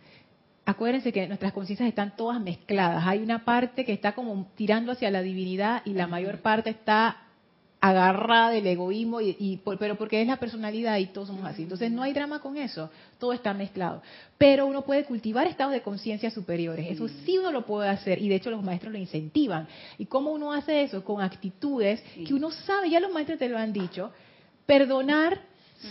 [0.65, 3.03] acuérdense que nuestras conciencias están todas mezcladas.
[3.05, 7.17] Hay una parte que está como tirando hacia la divinidad y la mayor parte está
[7.83, 11.63] agarrada del egoísmo, y, y por- pero porque es la personalidad y todos somos así.
[11.63, 14.03] Entonces no hay drama con eso, todo está mezclado.
[14.37, 18.29] Pero uno puede cultivar estados de conciencia superiores, eso sí uno lo puede hacer y
[18.29, 19.67] de hecho los maestros lo incentivan.
[19.97, 21.03] ¿Y cómo uno hace eso?
[21.03, 24.11] Con actitudes que uno sabe, ya los maestros te lo han dicho,
[24.67, 25.41] perdonar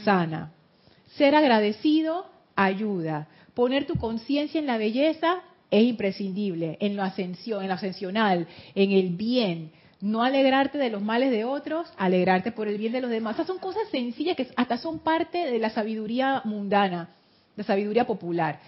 [0.04, 0.52] sana,
[1.16, 5.40] ser agradecido ayuda, poner tu conciencia en la belleza
[5.72, 9.72] es imprescindible, en la ascensión, en lo ascensional, en el bien.
[10.00, 13.34] No alegrarte de los males de otros, alegrarte por el bien de los demás.
[13.34, 17.10] Esas son cosas sencillas que hasta son parte de la sabiduría mundana,
[17.56, 18.60] la sabiduría popular.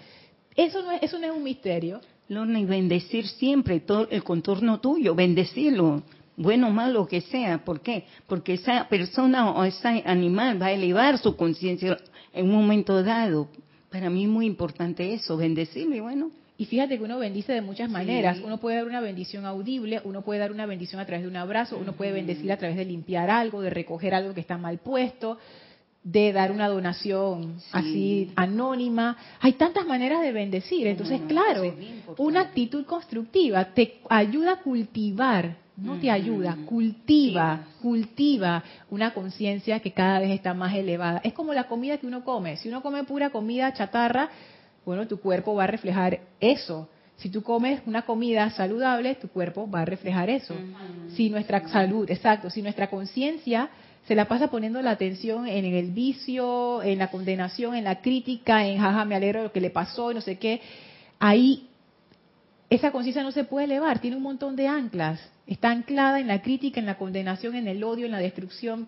[0.55, 2.01] Eso no es, eso no es un misterio.
[2.29, 6.03] Lorna, y bendecir siempre todo el contorno tuyo, bendecirlo,
[6.37, 7.63] bueno o malo que sea.
[7.65, 8.05] ¿Por qué?
[8.27, 11.97] Porque esa persona o ese animal va a elevar su conciencia
[12.31, 13.49] en un momento dado.
[13.91, 16.31] Para mí es muy importante eso, bendecirlo y bueno.
[16.63, 18.39] Y fíjate que uno bendice de muchas maneras.
[18.41, 21.35] Uno puede dar una bendición audible, uno puede dar una bendición a través de un
[21.35, 24.77] abrazo, uno puede bendecir a través de limpiar algo, de recoger algo que está mal
[24.77, 25.37] puesto,
[26.05, 29.17] de dar una donación así anónima.
[29.41, 30.87] Hay tantas maneras de bendecir.
[30.87, 31.63] Entonces, claro,
[32.17, 39.91] una actitud constructiva te ayuda a cultivar, no te ayuda, cultiva, cultiva una conciencia que
[39.91, 41.19] cada vez está más elevada.
[41.25, 42.55] Es como la comida que uno come.
[42.55, 44.29] Si uno come pura comida chatarra,
[44.85, 46.89] bueno, tu cuerpo va a reflejar eso.
[47.17, 50.55] Si tú comes una comida saludable, tu cuerpo va a reflejar eso.
[51.15, 53.69] Si nuestra salud, exacto, si nuestra conciencia
[54.07, 58.67] se la pasa poniendo la atención en el vicio, en la condenación, en la crítica,
[58.67, 60.59] en jaja, me alegro de lo que le pasó y no sé qué,
[61.19, 61.69] ahí
[62.69, 65.21] esa conciencia no se puede elevar, tiene un montón de anclas.
[65.45, 68.87] Está anclada en la crítica, en la condenación, en el odio, en la destrucción.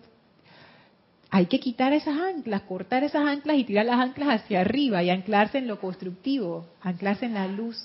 [1.36, 5.10] Hay que quitar esas anclas, cortar esas anclas y tirar las anclas hacia arriba y
[5.10, 7.76] anclarse en lo constructivo, anclarse en la luz.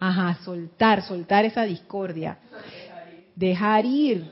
[0.00, 2.38] Ajá, soltar, soltar esa discordia.
[3.36, 4.28] Dejar ir.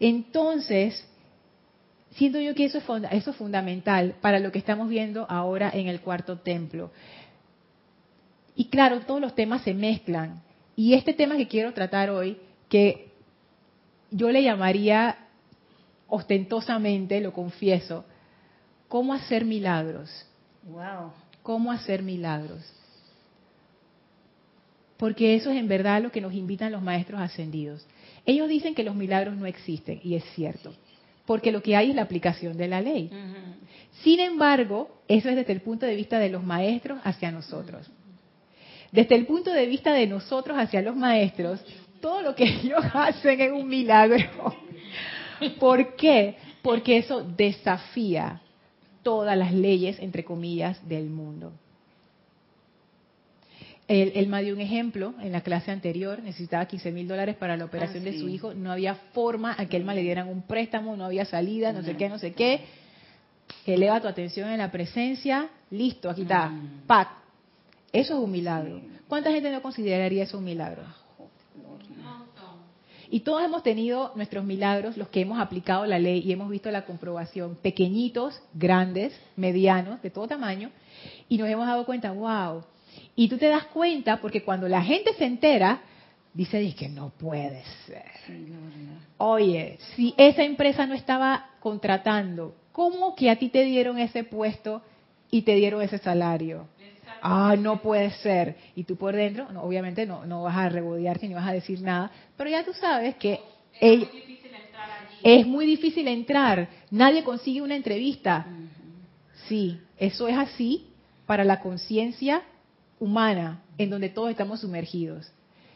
[0.00, 1.06] Entonces,
[2.12, 5.86] siento yo que eso es, eso es fundamental para lo que estamos viendo ahora en
[5.86, 6.92] el cuarto templo.
[8.56, 10.40] Y claro, todos los temas se mezclan.
[10.76, 12.38] Y este tema que quiero tratar hoy,
[12.70, 13.10] que
[14.10, 15.27] yo le llamaría
[16.08, 18.04] ostentosamente, lo confieso,
[18.88, 20.10] cómo hacer milagros.
[20.64, 21.12] Wow.
[21.42, 22.60] Cómo hacer milagros.
[24.96, 27.86] Porque eso es en verdad lo que nos invitan los maestros ascendidos.
[28.26, 30.74] Ellos dicen que los milagros no existen, y es cierto,
[31.24, 33.10] porque lo que hay es la aplicación de la ley.
[34.02, 37.88] Sin embargo, eso es desde el punto de vista de los maestros hacia nosotros.
[38.90, 41.60] Desde el punto de vista de nosotros hacia los maestros,
[42.00, 44.67] todo lo que ellos hacen es un milagro.
[45.58, 46.36] ¿Por qué?
[46.62, 48.40] Porque eso desafía
[49.02, 51.52] todas las leyes, entre comillas, del mundo.
[53.86, 57.56] Él, él me dio un ejemplo en la clase anterior, necesitaba 15 mil dólares para
[57.56, 60.42] la operación Ah, de su hijo, no había forma a que él le dieran un
[60.42, 62.60] préstamo, no había salida, no sé qué, no sé qué.
[63.64, 66.52] Eleva tu atención en la presencia, listo, aquí está,
[66.86, 67.08] pac.
[67.90, 68.82] Eso es un milagro.
[69.08, 70.82] ¿Cuánta gente no consideraría eso un milagro?
[73.10, 76.70] Y todos hemos tenido nuestros milagros, los que hemos aplicado la ley y hemos visto
[76.70, 80.70] la comprobación, pequeñitos, grandes, medianos, de todo tamaño,
[81.28, 82.62] y nos hemos dado cuenta, wow.
[83.16, 85.80] Y tú te das cuenta porque cuando la gente se entera,
[86.34, 88.04] dice, "Dice que no puede ser.
[89.16, 94.82] Oye, si esa empresa no estaba contratando, ¿cómo que a ti te dieron ese puesto
[95.30, 96.66] y te dieron ese salario?
[97.22, 98.56] Ah, no puede ser.
[98.76, 101.80] Y tú por dentro, no, obviamente no, no vas a regodearte ni vas a decir
[101.82, 103.40] nada, pero ya tú sabes que
[103.80, 104.08] ell-
[105.22, 106.68] es muy difícil entrar.
[106.90, 108.46] Nadie consigue una entrevista.
[109.48, 110.86] Sí, eso es así
[111.26, 112.42] para la conciencia
[113.00, 115.30] humana, en donde todos estamos sumergidos.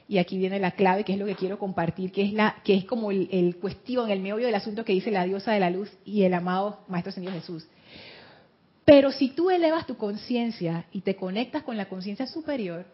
[0.08, 2.74] Y aquí viene la clave, que es lo que quiero compartir, que es la, que
[2.74, 5.70] es como el, el cuestión, el meollo del asunto que dice la diosa de la
[5.70, 7.66] luz y el amado Maestro Señor Jesús.
[8.84, 12.84] Pero si tú elevas tu conciencia y te conectas con la conciencia superior,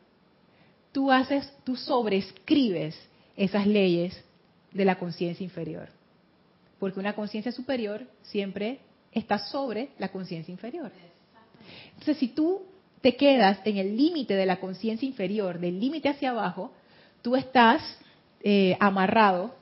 [0.93, 2.97] tú haces, tú sobrescribes
[3.37, 4.23] esas leyes
[4.73, 5.89] de la conciencia inferior.
[6.79, 8.81] Porque una conciencia superior siempre
[9.13, 10.93] está sobre la conciencia inferior.
[11.93, 12.63] Entonces, si tú
[13.01, 16.73] te quedas en el límite de la conciencia inferior, del límite hacia abajo,
[17.23, 17.83] tú estás
[18.43, 19.55] eh, amarrado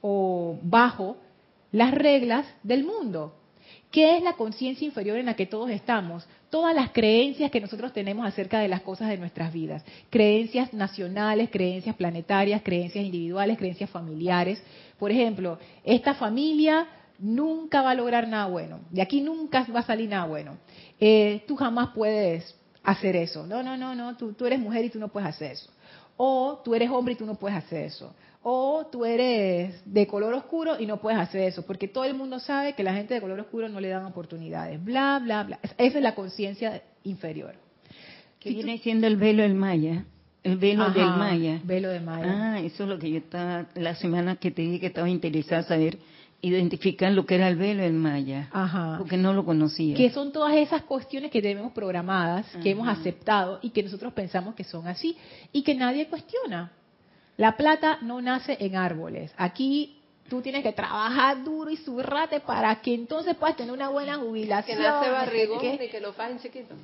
[0.00, 1.16] o bajo
[1.70, 3.34] las reglas del mundo.
[3.92, 6.26] ¿Qué es la conciencia inferior en la que todos estamos?
[6.48, 9.84] Todas las creencias que nosotros tenemos acerca de las cosas de nuestras vidas.
[10.08, 14.62] Creencias nacionales, creencias planetarias, creencias individuales, creencias familiares.
[14.98, 16.88] Por ejemplo, esta familia
[17.18, 18.80] nunca va a lograr nada bueno.
[18.88, 20.56] De aquí nunca va a salir nada bueno.
[20.98, 23.46] Eh, tú jamás puedes hacer eso.
[23.46, 24.16] No, no, no, no.
[24.16, 25.70] Tú, tú eres mujer y tú no puedes hacer eso.
[26.16, 28.14] O tú eres hombre y tú no puedes hacer eso.
[28.42, 32.40] O tú eres de color oscuro y no puedes hacer eso, porque todo el mundo
[32.40, 35.58] sabe que la gente de color oscuro no le dan oportunidades, bla, bla, bla.
[35.78, 37.54] Esa es la conciencia inferior.
[38.40, 40.04] Que viene siendo el velo del Maya.
[40.42, 41.60] El velo del Maya.
[41.62, 42.54] Velo de Maya.
[42.54, 45.62] Ah, eso es lo que yo estaba, la semana que te dije que estaba interesada
[45.62, 45.98] saber,
[46.40, 48.48] identificar lo que era el velo del Maya.
[48.50, 48.96] Ajá.
[48.98, 49.94] Porque no lo conocía.
[49.94, 54.56] Que son todas esas cuestiones que tenemos programadas, que hemos aceptado y que nosotros pensamos
[54.56, 55.16] que son así
[55.52, 56.72] y que nadie cuestiona.
[57.36, 59.32] La plata no nace en árboles.
[59.36, 64.14] Aquí tú tienes que trabajar duro y zurrate para que entonces puedas tener una buena
[64.14, 64.78] Que jubilación.
[64.82, 66.74] nace no sé barrigón ni que lo fajen chiquito.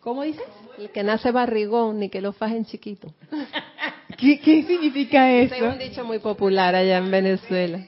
[0.00, 0.44] ¿Cómo dices?
[0.78, 3.12] El que nace barrigón ni que lo fajen chiquito.
[4.16, 5.78] ¿Qué, qué significa Ese es un eso?
[5.78, 7.84] dicho muy popular allá en Venezuela.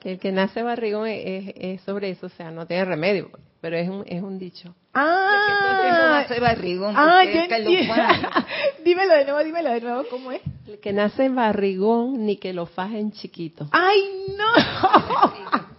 [0.00, 3.30] Que el que nace barrigón es sobre eso, o sea, no tiene remedio,
[3.60, 4.74] pero es un, es un dicho.
[4.94, 7.42] Ah, hace barrigón, ah, yo
[8.84, 10.40] dímelo de nuevo, dímelo de nuevo, ¿cómo es?
[10.66, 13.68] El que nace barrigón ni que lo fajen chiquito.
[13.70, 15.68] ¡Ay, no!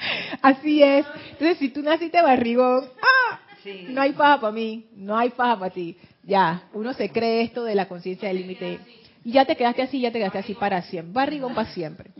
[0.42, 1.06] Así es.
[1.32, 3.40] Entonces, si tú naciste barrigón, ¡ah!
[3.62, 3.86] Sí.
[3.90, 5.96] no hay faja para mí, no hay faja para ti.
[6.22, 8.80] Ya, uno se cree esto de la conciencia del límite.
[9.22, 11.12] Y ya te quedaste así, ya te quedaste así para siempre.
[11.12, 12.10] Barrigón para siempre.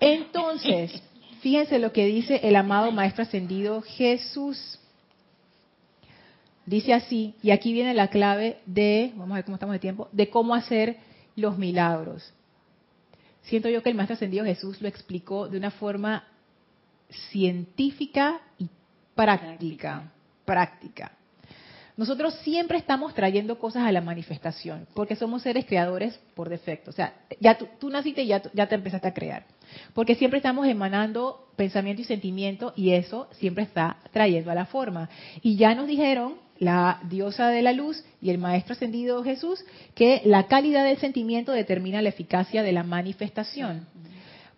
[0.00, 1.02] Entonces,
[1.40, 4.78] fíjense lo que dice el amado Maestro Ascendido Jesús.
[6.66, 10.08] Dice así, y aquí viene la clave de, vamos a ver cómo estamos de tiempo,
[10.12, 10.98] de cómo hacer
[11.34, 12.32] los milagros.
[13.42, 16.24] Siento yo que el Maestro Ascendido Jesús lo explicó de una forma
[17.30, 18.68] científica y
[19.14, 20.12] práctica.
[20.44, 21.12] Práctica.
[21.96, 26.90] Nosotros siempre estamos trayendo cosas a la manifestación, porque somos seres creadores por defecto.
[26.90, 29.46] O sea, ya tú, naciste y ya, ya te empezaste a crear.
[29.94, 35.08] Porque siempre estamos emanando pensamiento y sentimiento y eso siempre está trayendo a la forma.
[35.42, 39.64] Y ya nos dijeron la diosa de la luz y el maestro ascendido Jesús
[39.94, 43.86] que la calidad del sentimiento determina la eficacia de la manifestación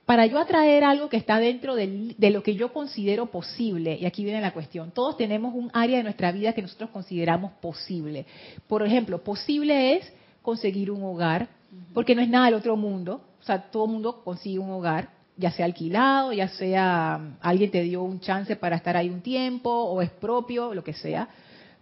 [0.06, 4.06] para yo atraer algo que está dentro del- de lo que yo considero posible, y
[4.06, 8.26] aquí viene la cuestión, todos tenemos un área de nuestra vida que nosotros consideramos posible.
[8.66, 11.46] Por ejemplo, posible es conseguir un hogar,
[11.94, 15.09] porque no es nada del otro mundo, o sea, todo el mundo consigue un hogar,
[15.36, 19.22] ya sea alquilado, ya sea um, alguien te dio un chance para estar ahí un
[19.22, 21.28] tiempo, o es propio, lo que sea.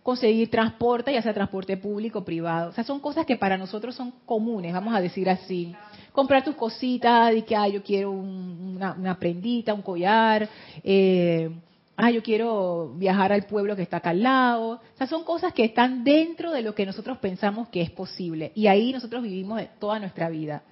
[0.03, 2.71] Conseguir transporte, ya sea transporte público, privado.
[2.71, 5.75] O sea, son cosas que para nosotros son comunes, vamos a decir así
[6.13, 10.49] comprar tus cositas, de que, ah, yo quiero un- una, una prendita, un collar,
[10.83, 11.49] eh,
[11.97, 14.71] ah, yo quiero viajar al pueblo que está acá al lado.
[14.71, 18.51] O sea, son cosas que están dentro de lo que nosotros pensamos que es posible.
[18.57, 20.63] Y ahí nosotros vivimos toda nuestra vida.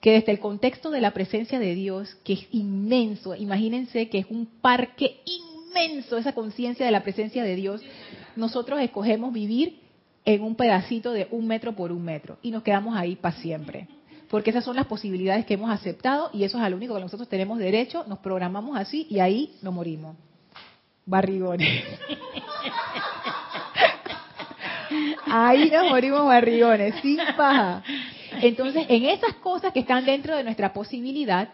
[0.00, 4.26] Que desde el contexto de la presencia de Dios, que es inmenso, imagínense que es
[4.30, 7.82] un parque inmenso, esa conciencia de la presencia de Dios,
[8.36, 9.80] nosotros escogemos vivir
[10.24, 13.88] en un pedacito de un metro por un metro y nos quedamos ahí para siempre
[14.30, 17.00] porque esas son las posibilidades que hemos aceptado y eso es a lo único que
[17.00, 20.16] nosotros tenemos derecho, nos programamos así y ahí nos morimos.
[21.04, 21.68] Barrigones.
[25.32, 27.84] Ahí nos morimos barrigones, sin paja.
[28.42, 31.48] Entonces, en esas cosas que están dentro de nuestra posibilidad,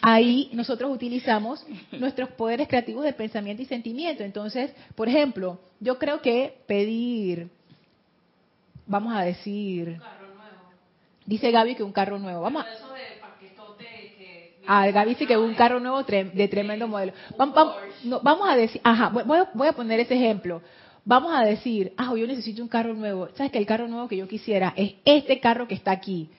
[0.00, 4.22] ahí nosotros utilizamos nuestros poderes creativos de pensamiento y sentimiento.
[4.22, 7.48] Entonces, por ejemplo, yo creo que pedir,
[8.86, 10.00] vamos a decir,
[11.24, 12.40] Dice Gaby que un carro nuevo.
[12.42, 12.66] Vamos a...
[14.66, 17.12] Ah, Gaby dice que un carro nuevo de tremendo modelo.
[17.36, 20.62] Vam- vam- no, vamos a decir, ajá, voy- voy a poner ese ejemplo.
[21.04, 23.28] Vamos a decir, ah, yo necesito un carro nuevo.
[23.34, 26.30] ¿Sabes que el carro nuevo que yo quisiera es este carro que está aquí?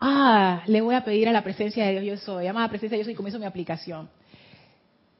[0.00, 2.44] Ah, le voy a pedir a la presencia de Dios yo soy.
[2.44, 4.08] Llama a la presencia de Dios soy comienzo mi aplicación.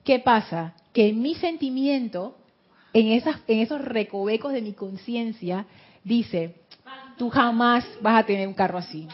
[0.05, 0.75] ¿Qué pasa?
[0.93, 2.37] Que mi sentimiento,
[2.93, 5.67] en, esas, en esos recovecos de mi conciencia,
[6.03, 6.55] dice,
[7.17, 9.07] tú jamás vas a tener un carro así.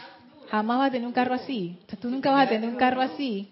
[0.49, 1.77] Jamás vas a tener un carro así.
[1.99, 3.49] Tú nunca vas a tener un carro así.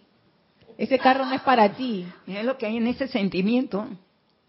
[0.78, 2.06] Ese carro no es para ti.
[2.26, 3.88] Mira lo que hay en ese sentimiento.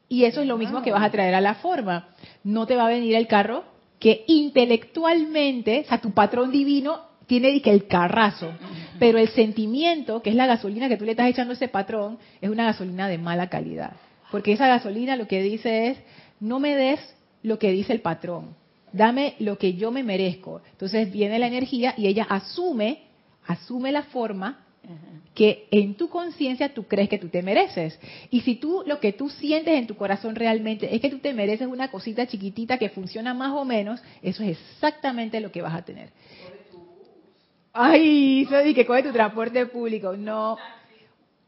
[0.08, 2.08] Y eso es lo mismo que vas a traer a la forma.
[2.42, 3.64] No te va a venir el carro
[3.98, 8.52] que intelectualmente, o sea, tu patrón divino tiene que el carrazo,
[8.98, 12.18] pero el sentimiento, que es la gasolina que tú le estás echando a ese patrón,
[12.40, 13.92] es una gasolina de mala calidad.
[14.30, 15.98] Porque esa gasolina lo que dice es,
[16.40, 17.00] no me des
[17.42, 18.54] lo que dice el patrón,
[18.92, 20.60] dame lo que yo me merezco.
[20.72, 23.04] Entonces viene la energía y ella asume,
[23.46, 24.63] asume la forma
[25.34, 27.98] que en tu conciencia tú crees que tú te mereces.
[28.30, 31.34] Y si tú lo que tú sientes en tu corazón realmente es que tú te
[31.34, 35.74] mereces una cosita chiquitita que funciona más o menos, eso es exactamente lo que vas
[35.74, 36.10] a tener.
[37.72, 40.56] Ay, eso que coge tu transporte público, no.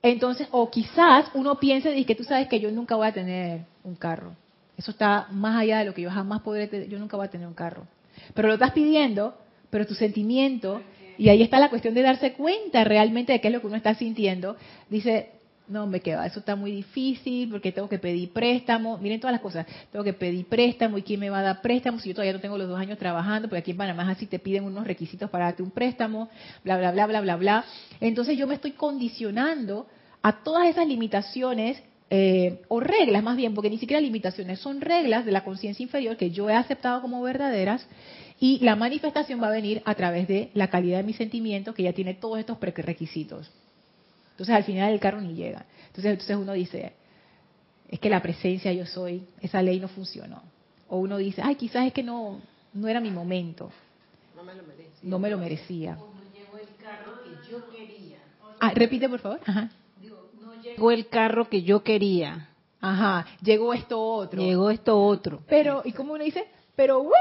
[0.02, 3.60] Entonces, o quizás uno piense de que tú sabes que yo nunca voy a tener
[3.84, 4.34] un carro.
[4.76, 7.30] Eso está más allá de lo que yo jamás podré tener, yo nunca voy a
[7.30, 7.86] tener un carro.
[8.34, 9.34] Pero lo estás pidiendo
[9.70, 10.80] pero tu sentimiento,
[11.18, 13.76] y ahí está la cuestión de darse cuenta realmente de qué es lo que uno
[13.76, 14.56] está sintiendo,
[14.88, 15.30] dice,
[15.68, 19.40] no me queda, eso está muy difícil porque tengo que pedir préstamo, miren todas las
[19.40, 22.32] cosas, tengo que pedir préstamo y quién me va a dar préstamo si yo todavía
[22.32, 25.28] no tengo los dos años trabajando, porque aquí en Panamá así te piden unos requisitos
[25.30, 26.28] para darte un préstamo,
[26.64, 27.64] bla, bla, bla, bla, bla, bla.
[28.00, 29.86] Entonces yo me estoy condicionando
[30.22, 35.24] a todas esas limitaciones eh, o reglas más bien, porque ni siquiera limitaciones, son reglas
[35.24, 37.86] de la conciencia inferior que yo he aceptado como verdaderas
[38.38, 41.84] y la manifestación va a venir a través de la calidad de mi sentimiento que
[41.84, 43.50] ya tiene todos estos prerequisitos.
[44.32, 45.64] Entonces al final el carro ni llega.
[45.86, 46.92] Entonces, entonces uno dice,
[47.88, 50.42] es que la presencia yo soy, esa ley no funcionó.
[50.88, 52.40] O uno dice, ay, quizás es que no,
[52.74, 53.70] no era mi momento.
[54.36, 54.98] No me lo merecía.
[55.02, 55.98] No me lo merecía.
[55.98, 58.18] O no llegó el carro que yo quería.
[58.60, 59.40] Ah, repite por favor.
[59.46, 59.70] Ajá.
[60.00, 62.50] Digo, no llegó el carro que yo quería.
[62.80, 64.42] Ajá, llegó esto otro.
[64.42, 65.42] Llegó esto otro.
[65.48, 66.46] Pero, ¿y cómo uno dice?
[66.76, 67.14] Pero bueno,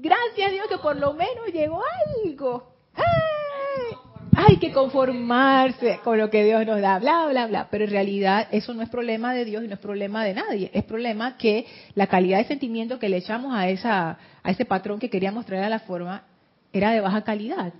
[0.00, 1.82] gracias a Dios que por lo menos llegó
[2.24, 2.72] algo.
[2.94, 3.96] ¡Ay!
[4.36, 7.68] hay que conformarse con lo que Dios nos da, bla, bla, bla.
[7.70, 10.70] Pero en realidad eso no es problema de Dios y no es problema de nadie.
[10.74, 14.98] Es problema que la calidad de sentimiento que le echamos a, esa, a ese patrón
[14.98, 16.24] que queríamos traer a la forma
[16.72, 17.72] era de baja calidad.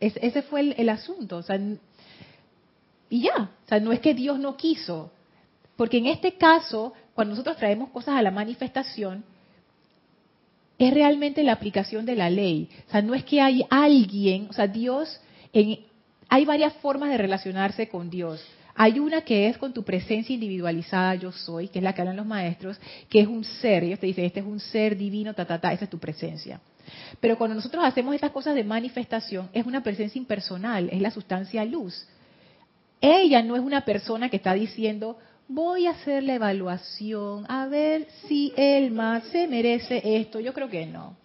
[0.00, 1.36] ese fue el, el asunto.
[1.36, 1.58] O sea,
[3.08, 5.12] y ya, o sea, no es que Dios no quiso.
[5.76, 9.24] Porque en este caso, cuando nosotros traemos cosas a la manifestación,
[10.88, 12.68] es realmente la aplicación de la ley.
[12.88, 15.20] O sea, no es que hay alguien, o sea, Dios
[16.28, 18.44] hay varias formas de relacionarse con Dios.
[18.74, 22.16] Hay una que es con tu presencia individualizada, yo soy, que es la que hablan
[22.16, 23.84] los maestros, que es un ser.
[23.84, 26.60] Ellos te dicen, este es un ser divino, ta, ta, ta, esa es tu presencia.
[27.20, 31.64] Pero cuando nosotros hacemos estas cosas de manifestación, es una presencia impersonal, es la sustancia
[31.64, 32.06] luz.
[33.00, 35.18] Ella no es una persona que está diciendo,
[35.48, 40.40] voy a hacer la evaluación, a ver si Elma se merece esto.
[40.40, 41.16] Yo creo que no.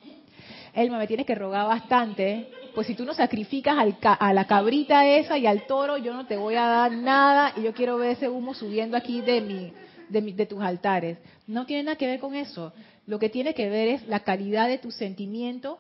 [0.74, 5.38] Elma, me tienes que rogar bastante pues si tú no sacrificas a la cabrita esa
[5.38, 8.30] y al toro, yo no te voy a dar nada y yo quiero ver ese
[8.30, 9.74] humo subiendo aquí de, mi,
[10.10, 11.18] de, de tus altares.
[11.48, 12.74] No tiene nada que ver con eso.
[13.06, 15.80] Lo que tiene que ver es la calidad de tu sentimiento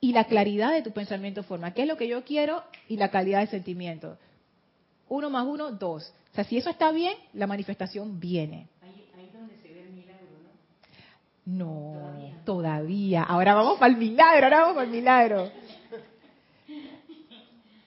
[0.00, 1.72] y la claridad de tu pensamiento forma.
[1.72, 2.64] ¿Qué es lo que yo quiero?
[2.88, 4.18] Y la calidad de sentimiento.
[5.10, 6.14] Uno más uno, dos.
[6.32, 8.68] O sea, si eso está bien, la manifestación viene.
[11.44, 11.96] No,
[12.44, 13.24] todavía.
[13.24, 15.50] Ahora vamos para el milagro, ahora vamos para el milagro.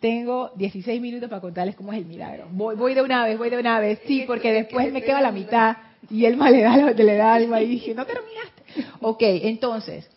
[0.02, 2.48] Tengo 16 minutos para contarles cómo es el milagro.
[2.52, 4.02] Voy, voy de una vez, voy de una vez.
[4.06, 5.78] Sí, porque después me quedo a la mitad
[6.10, 8.64] y él le da, le da algo y dije, no terminaste.
[9.00, 10.10] Ok, entonces,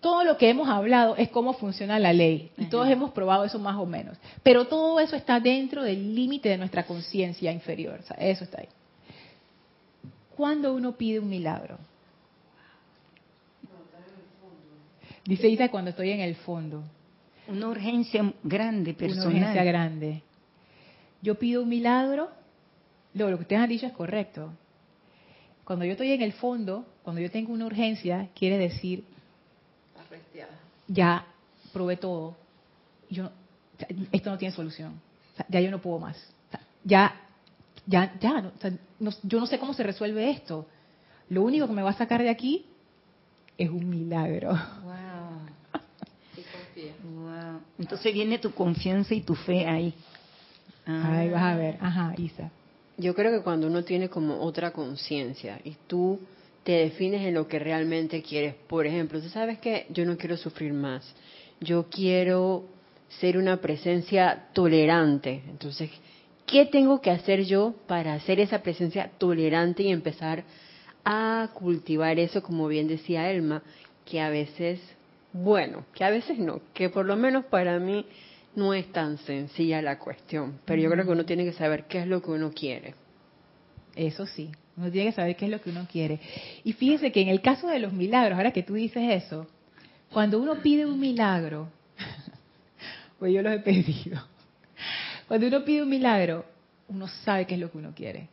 [0.00, 3.58] todo lo que hemos hablado es cómo funciona la ley y todos hemos probado eso
[3.58, 4.16] más o menos.
[4.42, 8.00] Pero todo eso está dentro del límite de nuestra conciencia inferior.
[8.00, 8.68] O sea, eso está ahí.
[10.36, 11.78] Cuando uno pide un milagro,
[15.24, 16.82] Dice Isa cuando estoy en el fondo.
[17.46, 19.28] Una urgencia grande, personal.
[19.28, 20.22] Una urgencia grande.
[21.22, 22.30] Yo pido un milagro,
[23.14, 24.52] lo, lo que ustedes han dicho es correcto.
[25.64, 29.04] Cuando yo estoy en el fondo, cuando yo tengo una urgencia, quiere decir,
[30.88, 31.26] ya
[31.72, 32.36] probé todo.
[33.08, 33.30] Yo,
[34.12, 35.00] esto no tiene solución.
[35.48, 36.16] ya yo no puedo más.
[36.84, 37.14] ya,
[37.86, 38.52] ya, ya.
[39.22, 40.66] yo no sé cómo se resuelve esto.
[41.28, 42.66] Lo único que me va a sacar de aquí
[43.56, 44.58] es un milagro.
[47.78, 49.94] Entonces viene tu confianza y tu fe ahí.
[50.86, 51.78] Ahí vas a ver.
[51.80, 52.50] Ajá, Isa.
[52.96, 56.18] Yo creo que cuando uno tiene como otra conciencia y tú
[56.64, 60.36] te defines en lo que realmente quieres, por ejemplo, tú sabes que yo no quiero
[60.36, 61.14] sufrir más,
[61.60, 62.64] yo quiero
[63.20, 65.42] ser una presencia tolerante.
[65.48, 65.90] Entonces,
[66.46, 70.44] ¿qué tengo que hacer yo para hacer esa presencia tolerante y empezar
[71.04, 73.62] a cultivar eso, como bien decía Elma,
[74.04, 74.80] que a veces
[75.32, 78.06] bueno, que a veces no, que por lo menos para mí
[78.56, 82.00] no es tan sencilla la cuestión, pero yo creo que uno tiene que saber qué
[82.00, 82.94] es lo que uno quiere.
[83.94, 86.20] Eso sí, uno tiene que saber qué es lo que uno quiere.
[86.64, 89.46] Y fíjese que en el caso de los milagros, ahora que tú dices eso,
[90.12, 91.68] cuando uno pide un milagro,
[93.18, 94.20] pues yo los he pedido,
[95.28, 96.44] cuando uno pide un milagro,
[96.88, 98.28] uno sabe qué es lo que uno quiere.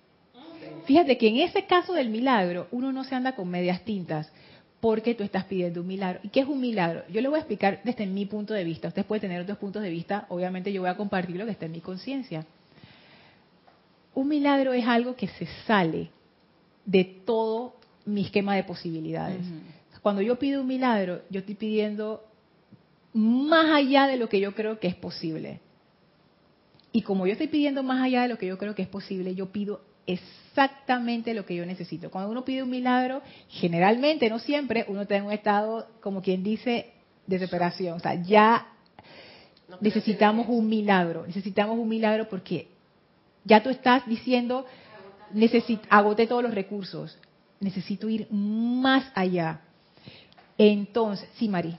[0.86, 4.32] Fíjate que en ese caso del milagro, uno no se anda con medias tintas
[4.80, 6.20] porque tú estás pidiendo un milagro.
[6.24, 7.04] ¿Y qué es un milagro?
[7.10, 8.88] Yo le voy a explicar desde mi punto de vista.
[8.88, 10.26] Usted puede tener otros puntos de vista.
[10.30, 12.46] Obviamente yo voy a compartir lo que está en mi conciencia.
[14.14, 16.10] Un milagro es algo que se sale
[16.88, 17.76] de todo
[18.06, 19.42] mi esquema de posibilidades.
[20.02, 22.24] Cuando yo pido un milagro, yo estoy pidiendo
[23.14, 25.60] más allá de lo que yo creo que es posible.
[26.94, 29.36] Y como yo estoy pidiendo más allá de lo que yo creo que es posible,
[29.36, 32.10] yo pido exactamente lo que yo necesito.
[32.10, 36.42] Cuando uno pide un milagro, generalmente, no siempre, uno está en un estado, como quien
[36.42, 36.94] dice,
[37.28, 37.98] desesperación.
[37.98, 38.68] O sea, ya
[39.82, 42.70] necesitamos un milagro, necesitamos un milagro porque
[43.44, 44.66] ya tú estás diciendo,
[45.34, 47.18] necesito, agoté todos los recursos,
[47.60, 49.62] necesito ir más allá.
[50.58, 51.78] Entonces, sí, Mari.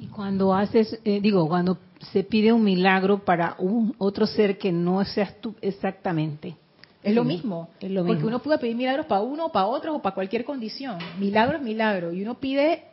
[0.00, 1.78] Y cuando haces, eh, digo, cuando
[2.12, 6.56] se pide un milagro para un otro ser que no seas tú exactamente.
[7.02, 7.70] Es lo mismo.
[7.80, 8.28] Es lo Porque mismo.
[8.28, 10.98] uno puede pedir milagros para uno, o para otro, o para cualquier condición.
[11.18, 12.12] Milagro es milagro.
[12.12, 12.84] Y uno pide,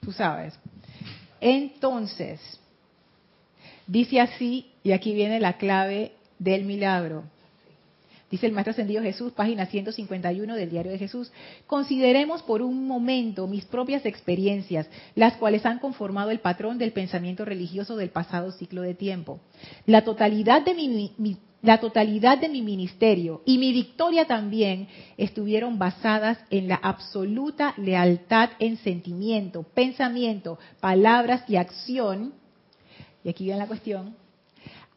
[0.00, 0.58] tú sabes.
[1.40, 2.40] Entonces,
[3.86, 7.24] dice así, y aquí viene la clave del milagro.
[8.28, 11.30] Dice el Maestro Ascendido Jesús, página 151 del Diario de Jesús.
[11.68, 17.44] Consideremos por un momento mis propias experiencias, las cuales han conformado el patrón del pensamiento
[17.44, 19.38] religioso del pasado ciclo de tiempo.
[19.86, 26.38] La totalidad de mi, la totalidad de mi ministerio y mi victoria también estuvieron basadas
[26.50, 32.34] en la absoluta lealtad en sentimiento, pensamiento, palabras y acción.
[33.22, 34.25] Y aquí viene la cuestión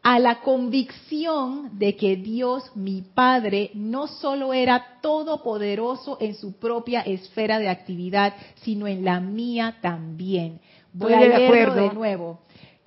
[0.02, 7.02] a la convicción de que Dios, mi Padre, no solo era todopoderoso en su propia
[7.02, 10.62] esfera de actividad, sino en la mía también.
[10.94, 12.40] Voy Estoy a leerlo de nuevo.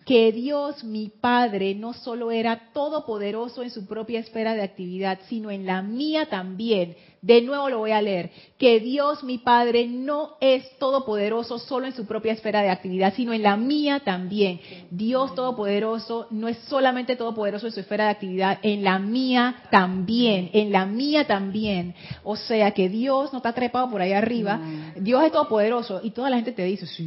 [0.04, 5.50] Que Dios, mi Padre, no solo era todopoderoso en su propia esfera de actividad, sino
[5.50, 6.96] en la mía también.
[7.22, 8.32] De nuevo lo voy a leer.
[8.58, 13.32] Que Dios, mi Padre, no es todopoderoso solo en su propia esfera de actividad, sino
[13.32, 14.60] en la mía también.
[14.90, 20.50] Dios todopoderoso no es solamente todopoderoso en su esfera de actividad, en la mía también,
[20.52, 21.94] en la mía también.
[22.24, 24.60] O sea que Dios no está trepado por ahí arriba,
[24.96, 27.04] Dios es todopoderoso y toda la gente te dice, sí,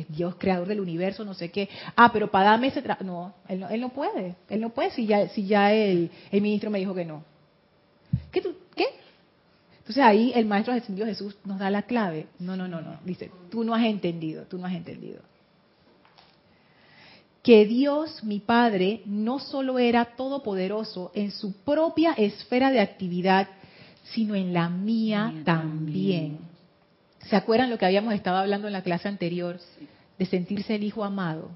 [0.00, 1.68] es Dios creador del universo, no sé qué.
[1.96, 4.90] Ah, pero para darme ese trabajo, no, él no, él no puede, él no puede
[4.90, 7.24] si ya, si ya el, el ministro me dijo que no.
[8.30, 8.86] ¿Qué tú, qué?
[9.78, 12.28] Entonces ahí el maestro ascendido Jesús nos da la clave.
[12.38, 12.98] No, no, no, no.
[13.04, 15.20] Dice, tú no has entendido, tú no has entendido.
[17.42, 23.48] Que Dios, mi Padre, no solo era todopoderoso en su propia esfera de actividad,
[24.12, 26.49] sino en la mía Mía también.
[27.28, 29.58] ¿Se acuerdan lo que habíamos estado hablando en la clase anterior?
[30.18, 31.50] De sentirse el Hijo amado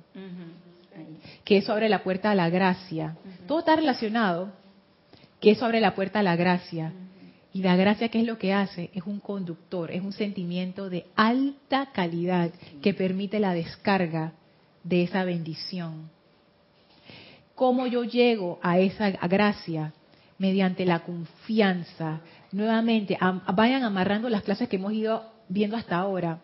[1.45, 3.17] que eso abre la puerta a la gracia.
[3.47, 4.53] Todo está relacionado,
[5.41, 6.93] que eso abre la puerta a la gracia.
[7.53, 8.91] Y la gracia, ¿qué es lo que hace?
[8.95, 12.51] Es un conductor, es un sentimiento de alta calidad
[12.83, 14.33] que permite la descarga
[14.83, 16.11] de esa bendición.
[17.55, 19.93] ¿Cómo yo llego a esa gracia?
[20.39, 22.21] Mediante la confianza.
[22.51, 26.41] Nuevamente, am- vayan amarrando las clases que hemos ido viendo hasta ahora.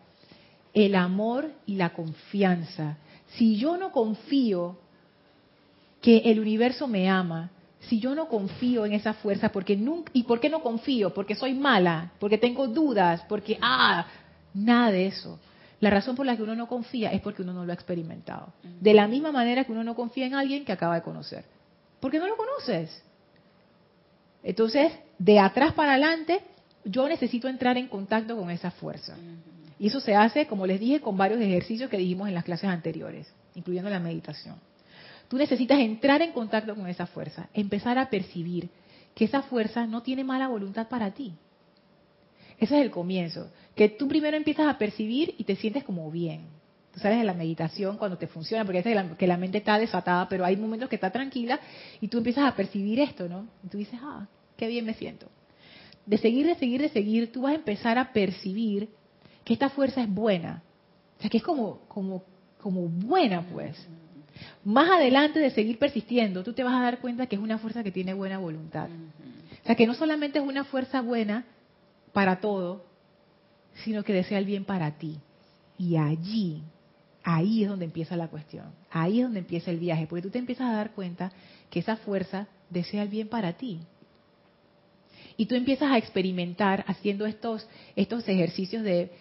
[0.73, 2.97] El amor y la confianza.
[3.35, 4.77] Si yo no confío
[6.01, 7.49] que el universo me ama,
[7.81, 11.13] si yo no confío en esa fuerza, porque nunca, ¿y por qué no confío?
[11.13, 14.05] Porque soy mala, porque tengo dudas, porque, ah,
[14.53, 15.39] nada de eso.
[15.79, 18.53] La razón por la que uno no confía es porque uno no lo ha experimentado.
[18.79, 21.43] De la misma manera que uno no confía en alguien que acaba de conocer.
[21.99, 23.03] Porque no lo conoces.
[24.43, 26.39] Entonces, de atrás para adelante,
[26.85, 29.15] yo necesito entrar en contacto con esa fuerza.
[29.79, 32.69] Y eso se hace, como les dije, con varios ejercicios que dijimos en las clases
[32.69, 34.55] anteriores, incluyendo la meditación.
[35.27, 38.69] Tú necesitas entrar en contacto con esa fuerza, empezar a percibir
[39.15, 41.33] que esa fuerza no tiene mala voluntad para ti.
[42.59, 46.41] Ese es el comienzo, que tú primero empiezas a percibir y te sientes como bien.
[46.93, 49.59] Tú sabes de la meditación cuando te funciona, porque es que la, que la mente
[49.59, 51.59] está desatada, pero hay momentos que está tranquila
[52.01, 53.47] y tú empiezas a percibir esto, ¿no?
[53.63, 54.27] Y tú dices, ah,
[54.57, 55.27] qué bien me siento.
[56.11, 58.89] De seguir, de seguir, de seguir, tú vas a empezar a percibir
[59.45, 60.61] que esta fuerza es buena.
[61.17, 62.21] O sea, que es como, como,
[62.59, 63.77] como buena, pues.
[64.65, 67.81] Más adelante de seguir persistiendo, tú te vas a dar cuenta que es una fuerza
[67.81, 68.89] que tiene buena voluntad.
[69.63, 71.45] O sea, que no solamente es una fuerza buena
[72.11, 72.83] para todo,
[73.85, 75.17] sino que desea el bien para ti.
[75.77, 76.61] Y allí,
[77.23, 78.65] ahí es donde empieza la cuestión.
[78.89, 81.31] Ahí es donde empieza el viaje, porque tú te empiezas a dar cuenta
[81.69, 83.79] que esa fuerza desea el bien para ti.
[85.37, 89.11] Y tú empiezas a experimentar haciendo estos, estos ejercicios de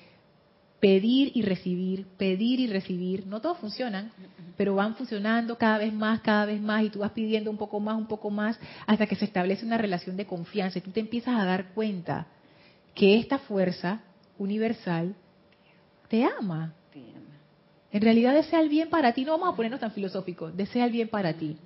[0.81, 3.27] pedir y recibir, pedir y recibir.
[3.27, 4.11] No todos funcionan,
[4.57, 7.79] pero van funcionando cada vez más, cada vez más, y tú vas pidiendo un poco
[7.81, 10.79] más, un poco más, hasta que se establece una relación de confianza.
[10.79, 12.27] Y tú te empiezas a dar cuenta
[12.95, 14.01] que esta fuerza
[14.39, 15.15] universal
[16.09, 16.75] te ama.
[17.93, 19.25] En realidad desea el bien para ti.
[19.25, 20.57] No vamos a ponernos tan filosóficos.
[20.57, 21.57] Desea el bien para ti.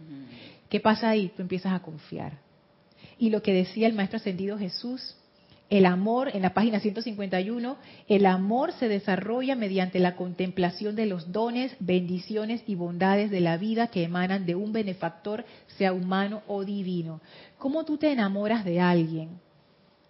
[0.68, 1.30] ¿Qué pasa ahí?
[1.36, 2.43] Tú empiezas a confiar.
[3.18, 5.16] Y lo que decía el Maestro Ascendido Jesús,
[5.70, 7.76] el amor, en la página 151,
[8.08, 13.56] el amor se desarrolla mediante la contemplación de los dones, bendiciones y bondades de la
[13.56, 15.44] vida que emanan de un benefactor,
[15.78, 17.20] sea humano o divino.
[17.58, 19.40] ¿Cómo tú te enamoras de alguien?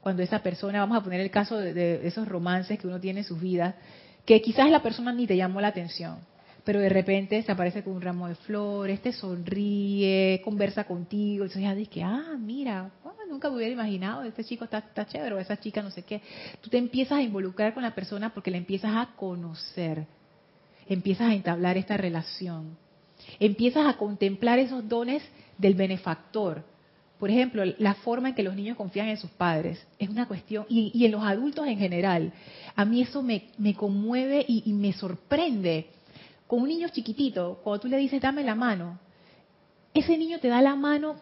[0.00, 3.24] Cuando esa persona, vamos a poner el caso de, esos romances que uno tiene en
[3.24, 3.74] sus vidas,
[4.26, 6.18] que quizás la persona ni te llamó la atención,
[6.64, 11.62] pero de repente se aparece con un ramo de flores, te sonríe, conversa contigo, entonces
[11.62, 12.90] ya dices, ah, mira,
[13.34, 16.22] nunca me hubiera imaginado, este chico está, chévere, o esa chica no sé qué.
[16.60, 20.06] Tú te empiezas a involucrar con la persona porque la empiezas a conocer,
[20.88, 22.76] empiezas a entablar esta relación,
[23.40, 25.22] empiezas a contemplar esos dones
[25.58, 26.64] del benefactor.
[27.18, 30.66] Por ejemplo, la forma en que los niños confían en sus padres es una cuestión,
[30.68, 32.32] y, en los adultos en general,
[32.74, 35.88] a mí eso me, conmueve y, y me sorprende.
[36.46, 38.98] Con un niño chiquitito, cuando tú le dices dame la mano,
[39.92, 41.16] ese niño te da la mano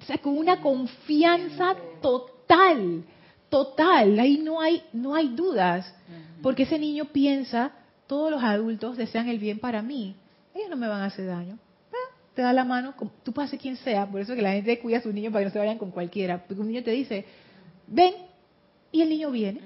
[0.00, 3.04] o sea, con una confianza total,
[3.48, 4.18] total.
[4.18, 5.92] Ahí no hay, no hay dudas,
[6.42, 7.72] porque ese niño piensa,
[8.06, 10.16] todos los adultos desean el bien para mí,
[10.54, 11.58] ellos no me van a hacer daño.
[11.92, 14.98] Ah, te da la mano, tú ser quien sea, por eso que la gente cuida
[14.98, 17.26] a sus niños para que no se vayan con cualquiera, porque un niño te dice,
[17.86, 18.14] ven,
[18.90, 19.60] y el niño viene,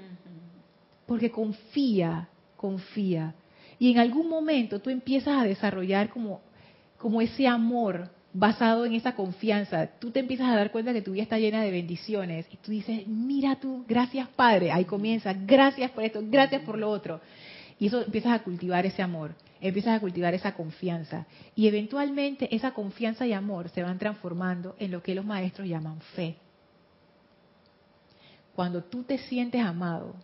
[1.07, 2.27] porque confía,
[2.57, 3.33] confía.
[3.79, 6.41] Y en algún momento tú empiezas a desarrollar como,
[6.97, 11.13] como ese amor basado en esa confianza, tú te empiezas a dar cuenta que tu
[11.13, 15.91] vida está llena de bendiciones y tú dices, mira tú, gracias Padre, ahí comienza, gracias
[15.91, 17.21] por esto, gracias por lo otro.
[17.79, 21.25] Y eso empiezas a cultivar ese amor, empiezas a cultivar esa confianza.
[21.55, 26.01] Y eventualmente esa confianza y amor se van transformando en lo que los maestros llaman
[26.15, 26.35] fe.
[28.53, 30.15] Cuando tú te sientes amado,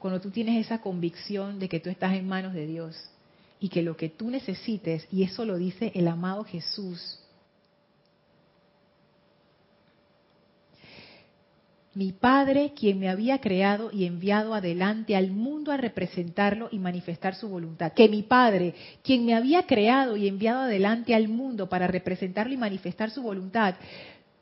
[0.00, 2.96] cuando tú tienes esa convicción de que tú estás en manos de Dios
[3.60, 7.20] y que lo que tú necesites, y eso lo dice el amado Jesús,
[11.92, 17.34] mi Padre, quien me había creado y enviado adelante al mundo a representarlo y manifestar
[17.34, 17.92] su voluntad.
[17.92, 22.56] Que mi Padre, quien me había creado y enviado adelante al mundo para representarlo y
[22.56, 23.74] manifestar su voluntad,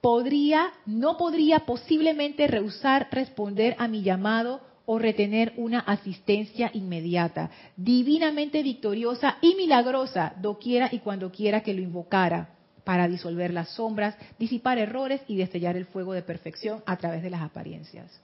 [0.01, 8.63] podría, no podría posiblemente rehusar responder a mi llamado o retener una asistencia inmediata, divinamente
[8.63, 14.79] victoriosa y milagrosa, doquiera y cuando quiera que lo invocara para disolver las sombras, disipar
[14.79, 18.19] errores y destellar el fuego de perfección a través de las apariencias.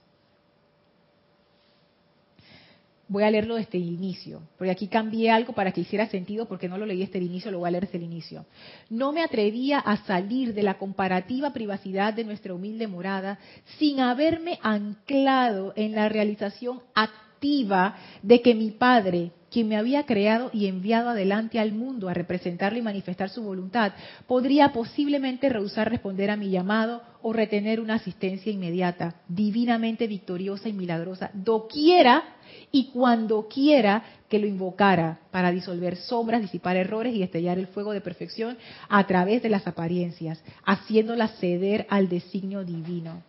[3.07, 6.67] Voy a leerlo desde el inicio, porque aquí cambié algo para que hiciera sentido, porque
[6.67, 8.45] no lo leí desde el inicio, lo voy a leer desde el inicio.
[8.89, 13.37] No me atrevía a salir de la comparativa privacidad de nuestra humilde morada
[13.77, 20.49] sin haberme anclado en la realización activa de que mi Padre, quien me había creado
[20.51, 23.93] y enviado adelante al mundo a representarlo y manifestar su voluntad,
[24.27, 30.73] podría posiblemente rehusar responder a mi llamado o retener una asistencia inmediata, divinamente victoriosa y
[30.73, 32.35] milagrosa, doquiera
[32.69, 37.93] y cuando quiera que lo invocara para disolver sombras, disipar errores y estellar el fuego
[37.93, 38.57] de perfección
[38.89, 43.23] a través de las apariencias, haciéndolas ceder al designio divino.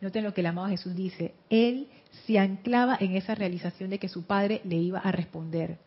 [0.00, 1.34] Noten lo que el amado Jesús dice.
[1.50, 1.88] Él
[2.26, 5.78] se anclaba en esa realización de que su padre le iba a responder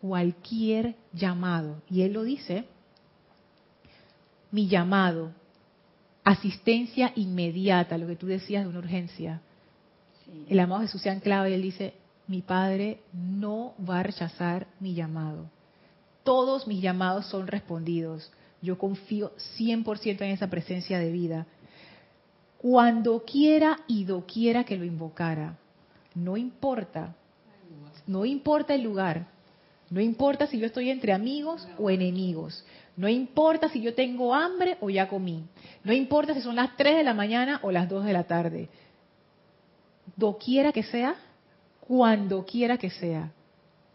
[0.00, 1.80] cualquier llamado.
[1.88, 2.64] Y él lo dice,
[4.50, 5.32] mi llamado,
[6.24, 9.40] asistencia inmediata, lo que tú decías de una urgencia.
[10.48, 11.94] El amado Jesús se anclaba y él dice,
[12.26, 15.50] mi padre no va a rechazar mi llamado.
[16.24, 18.30] Todos mis llamados son respondidos.
[18.60, 21.46] Yo confío 100% en esa presencia de vida
[22.62, 25.58] cuando quiera y doquiera que lo invocara.
[26.14, 27.14] No importa,
[28.06, 29.26] no importa el lugar,
[29.90, 32.64] no importa si yo estoy entre amigos o enemigos,
[32.96, 35.42] no importa si yo tengo hambre o ya comí,
[35.82, 38.68] no importa si son las 3 de la mañana o las 2 de la tarde.
[40.14, 41.16] Doquiera que sea,
[41.80, 43.32] cuando quiera que sea,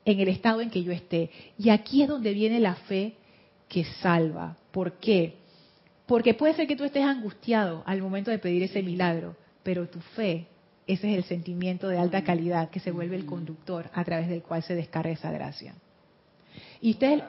[0.04, 1.30] en el estado en que yo esté.
[1.58, 3.14] Y aquí es donde viene la fe
[3.70, 4.58] que salva.
[4.72, 5.36] ¿Por qué?
[6.08, 10.00] Porque puede ser que tú estés angustiado al momento de pedir ese milagro, pero tu
[10.00, 10.48] fe,
[10.88, 14.42] ese es el sentimiento de alta calidad que se vuelve el conductor a través del
[14.42, 15.76] cual se descarga esa gracia.
[16.80, 17.22] Y, usted,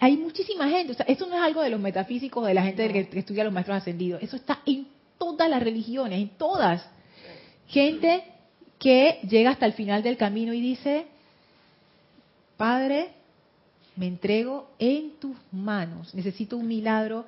[0.00, 3.18] hay muchísima gente, o esto no es algo de los metafísicos, de la gente que,
[3.18, 4.86] estudia los maestros ascendidos, eso está en
[5.18, 6.88] todas las religiones, en todas.
[7.66, 8.24] Gente
[8.78, 11.06] que llega hasta el final del camino y dice,
[12.56, 13.10] Padre,
[13.96, 17.26] me entrego en tus manos, necesito un milagro,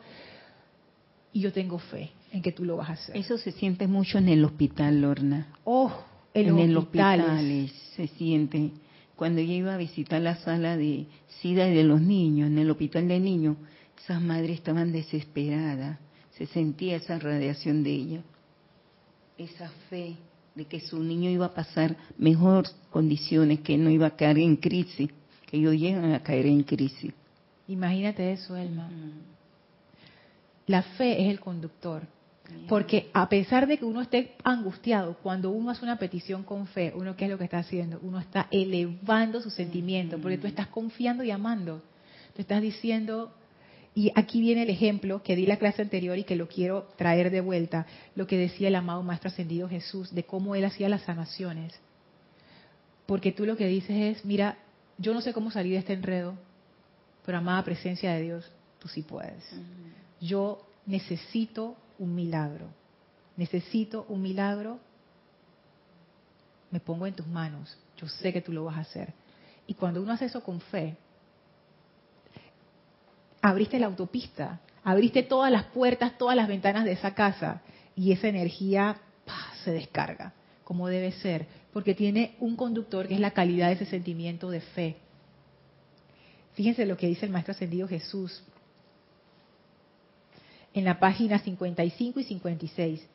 [1.34, 3.16] y yo tengo fe en que tú lo vas a hacer.
[3.16, 5.48] Eso se siente mucho en el hospital, Lorna.
[5.64, 5.92] Oh,
[6.32, 8.70] en, el hospital se siente.
[9.16, 11.06] Cuando yo iba a visitar la sala de
[11.40, 13.56] SIDA y de los niños, en el hospital de niños,
[14.02, 15.98] esas madres estaban desesperadas.
[16.38, 18.22] Se sentía esa radiación de ella.
[19.36, 20.16] Esa fe
[20.54, 24.54] de que su niño iba a pasar mejor condiciones, que no iba a caer en
[24.54, 25.10] crisis,
[25.46, 27.12] que ellos llegan a caer en crisis.
[27.66, 28.88] Imagínate eso, Elma.
[30.66, 32.02] La fe es el conductor.
[32.68, 36.92] Porque a pesar de que uno esté angustiado, cuando uno hace una petición con fe,
[36.94, 37.98] uno qué es lo que está haciendo?
[38.02, 41.82] Uno está elevando su sentimiento, porque tú estás confiando y amando.
[42.34, 43.32] Tú estás diciendo,
[43.94, 47.30] y aquí viene el ejemplo que di la clase anterior y que lo quiero traer
[47.30, 51.02] de vuelta, lo que decía el amado Maestro Ascendido Jesús, de cómo él hacía las
[51.02, 51.78] sanaciones.
[53.06, 54.58] Porque tú lo que dices es, mira,
[54.98, 56.34] yo no sé cómo salir de este enredo,
[57.24, 58.50] pero amada presencia de Dios,
[58.80, 59.44] tú sí puedes.
[60.24, 62.66] Yo necesito un milagro.
[63.36, 64.78] Necesito un milagro.
[66.70, 67.76] Me pongo en tus manos.
[67.98, 69.12] Yo sé que tú lo vas a hacer.
[69.66, 70.96] Y cuando uno hace eso con fe,
[73.42, 77.60] abriste la autopista, abriste todas las puertas, todas las ventanas de esa casa
[77.94, 79.00] y esa energía
[79.62, 80.32] se descarga
[80.64, 84.60] como debe ser, porque tiene un conductor que es la calidad de ese sentimiento de
[84.60, 84.96] fe.
[86.54, 88.42] Fíjense lo que dice el Maestro Ascendido Jesús
[90.74, 93.08] en la página 55 y 56.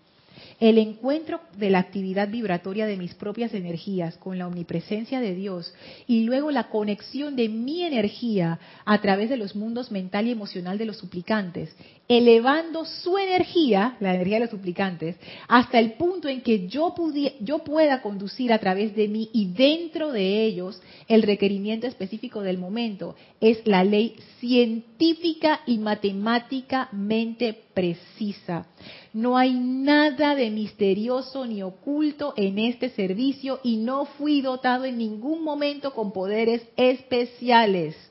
[0.59, 5.73] El encuentro de la actividad vibratoria de mis propias energías con la omnipresencia de Dios
[6.07, 10.77] y luego la conexión de mi energía a través de los mundos mental y emocional
[10.77, 11.75] de los suplicantes,
[12.09, 15.15] elevando su energía, la energía de los suplicantes,
[15.47, 16.95] hasta el punto en que yo,
[17.39, 22.57] yo pueda conducir a través de mí y dentro de ellos el requerimiento específico del
[22.57, 28.65] momento, es la ley científica y matemáticamente precisa.
[29.13, 34.97] No hay nada de misterioso ni oculto en este servicio y no fui dotado en
[34.97, 38.08] ningún momento con poderes especiales.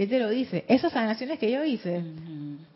[0.00, 0.64] ¿Qué te lo dice?
[0.66, 2.02] Esas sanaciones que yo hice,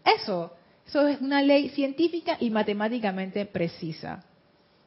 [0.05, 0.53] eso,
[0.87, 4.22] eso es una ley científica y matemáticamente precisa.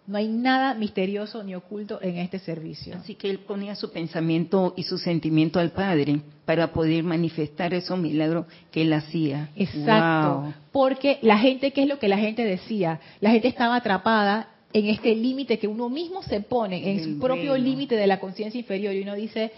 [0.05, 2.95] No hay nada misterioso ni oculto en este servicio.
[2.95, 7.97] Así que él ponía su pensamiento y su sentimiento al Padre para poder manifestar esos
[7.97, 9.49] milagros que él hacía.
[9.55, 10.53] Exacto.
[10.71, 12.99] Porque la gente, ¿qué es lo que la gente decía?
[13.19, 17.57] La gente estaba atrapada en este límite que uno mismo se pone, en su propio
[17.57, 18.93] límite de la conciencia inferior.
[18.93, 19.51] Y uno dice,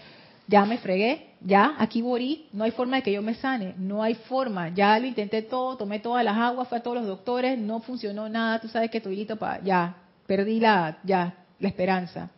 [0.50, 4.02] ya me fregué, ya aquí morí, no hay forma de que yo me sane, no
[4.02, 7.56] hay forma, ya lo intenté todo, tomé todas las aguas, fui a todos los doctores,
[7.56, 9.96] no funcionó nada, tú sabes que tu para, ya,
[10.26, 12.30] perdí la, ya, la esperanza.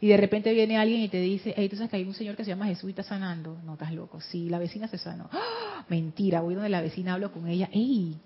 [0.00, 2.36] Y de repente viene alguien y te dice, hey, tú sabes que hay un señor
[2.36, 3.58] que se llama Jesús y está sanando.
[3.64, 4.20] No, estás loco.
[4.20, 5.28] Sí, la vecina se sanó.
[5.32, 5.84] ¡Ah!
[5.88, 7.68] Mentira, voy donde la vecina, hablo con ella.
[7.72, 8.16] ¡Ey!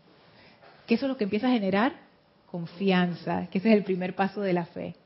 [0.86, 1.94] ¿Qué eso es lo que empieza a generar?
[2.44, 4.96] Confianza, que ese es el primer paso de la fe.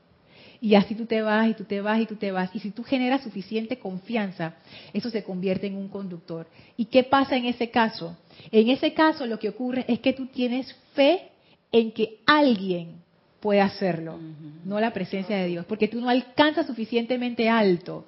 [0.59, 2.49] Y así tú te vas y tú te vas y tú te vas.
[2.53, 4.55] Y si tú generas suficiente confianza,
[4.93, 6.47] eso se convierte en un conductor.
[6.75, 8.17] ¿Y qué pasa en ese caso?
[8.51, 11.29] En ese caso lo que ocurre es que tú tienes fe
[11.71, 13.01] en que alguien
[13.39, 14.19] puede hacerlo,
[14.65, 18.05] no la presencia de Dios, porque tú no alcanzas suficientemente alto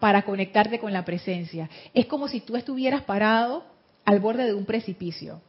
[0.00, 1.68] para conectarte con la presencia.
[1.94, 3.64] Es como si tú estuvieras parado
[4.04, 5.40] al borde de un precipicio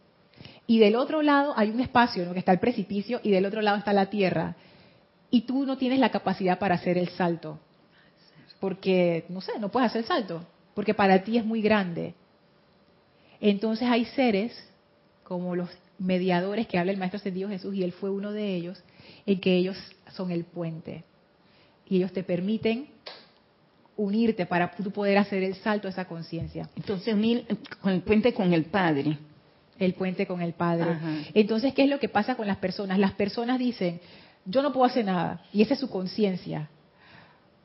[0.66, 3.62] y del otro lado hay un espacio en que está el precipicio y del otro
[3.62, 4.56] lado está la tierra
[5.30, 7.60] y tú no tienes la capacidad para hacer el salto,
[8.60, 12.14] porque, no sé, no puedes hacer el salto, porque para ti es muy grande.
[13.40, 14.52] Entonces hay seres
[15.24, 15.70] como los
[16.00, 18.82] mediadores que habla el Maestro Ascendido Jesús y él fue uno de ellos,
[19.26, 19.78] en que ellos
[20.12, 21.04] son el puente.
[21.90, 22.88] Y ellos te permiten
[23.96, 26.70] unirte para tú poder hacer el salto a esa conciencia.
[26.76, 27.46] Entonces unir
[27.82, 29.18] con el puente con el Padre.
[29.80, 30.98] El puente con el Padre.
[31.34, 32.98] Entonces, ¿qué es lo que pasa con las personas?
[32.98, 34.00] Las personas dicen,
[34.48, 36.70] yo no puedo hacer nada, y esa es su conciencia.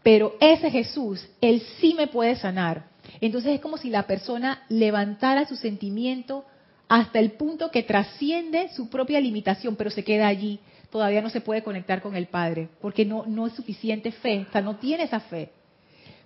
[0.02, 2.86] Pero ese Jesús, Él sí me puede sanar.
[3.20, 6.44] Entonces es como si la persona levantara su sentimiento
[6.88, 10.60] hasta el punto que trasciende su propia limitación, pero se queda allí
[10.92, 14.52] todavía no se puede conectar con el Padre, porque no, no es suficiente fe, o
[14.52, 15.50] sea, no tiene esa fe.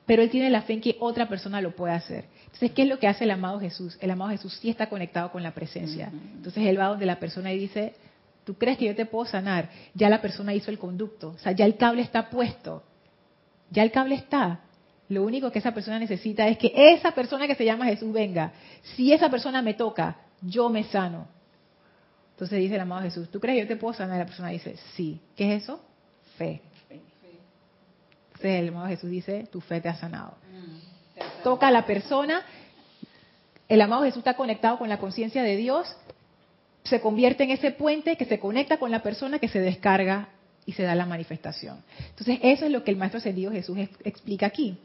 [0.05, 2.27] Pero él tiene la fe en que otra persona lo puede hacer.
[2.45, 3.97] Entonces, ¿qué es lo que hace el amado Jesús?
[4.01, 6.11] El amado Jesús sí está conectado con la presencia.
[6.13, 7.95] Entonces, él va donde la persona y dice,
[8.47, 9.69] ¿tú crees que yo te puedo sanar?
[9.93, 12.85] Ya la persona hizo el conducto, o sea, ya el cable está puesto,
[13.71, 14.61] ya el cable está.
[15.09, 18.53] Lo único que esa persona necesita es que esa persona que se llama Jesús venga.
[18.95, 21.27] Si esa persona me toca, yo me sano.
[22.33, 24.19] Entonces dice el amado Jesús, ¿tú crees que yo te puedo sanar?
[24.19, 25.21] La persona dice, sí.
[25.37, 25.81] ¿Qué es eso?
[26.37, 26.61] Fe.
[28.27, 30.37] Entonces el amado Jesús dice, tu fe te ha sanado.
[30.53, 32.43] Mm, Toca a la persona,
[33.69, 35.97] el amado Jesús está conectado con la conciencia de Dios,
[36.87, 40.29] se convierte en ese puente que se conecta con la persona que se descarga
[40.65, 41.83] y se da la manifestación.
[42.11, 44.79] Entonces eso es lo que el Maestro Ascendido Jesús explica aquí.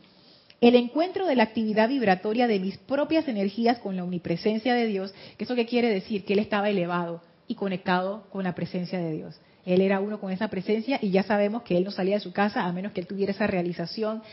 [0.62, 5.14] El encuentro de la actividad vibratoria de mis propias energías con la omnipresencia de Dios,
[5.38, 7.22] que eso qué quiere decir que él estaba elevado,
[7.52, 9.40] y conectado con la presencia de Dios.
[9.66, 12.32] Él era uno con esa presencia y ya sabemos que él no salía de su
[12.32, 14.24] casa a menos que él tuviera esa realización.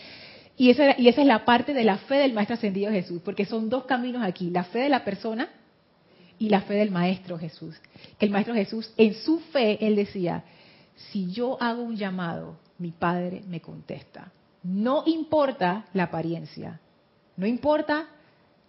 [0.57, 3.45] Y esa, y esa es la parte de la fe del Maestro Ascendido Jesús, porque
[3.45, 5.49] son dos caminos aquí, la fe de la persona
[6.39, 7.77] y la fe del Maestro Jesús.
[8.19, 10.45] Que el Maestro Jesús, en su fe, él decía,
[11.11, 14.33] si yo hago un llamado, mi Padre me contesta.
[14.63, 16.81] No importa la apariencia,
[17.37, 18.09] no importa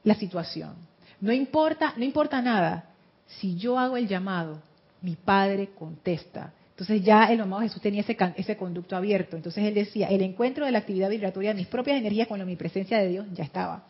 [0.04, 0.76] la situación,
[1.20, 2.86] no importa, no importa nada.
[3.26, 4.62] Si yo hago el llamado,
[5.02, 6.54] mi Padre contesta.
[6.72, 9.36] Entonces ya el amado Jesús tenía ese, ese conducto abierto.
[9.36, 12.46] Entonces él decía, el encuentro de la actividad vibratoria de mis propias energías con la
[12.46, 13.84] omnipresencia de Dios ya estaba.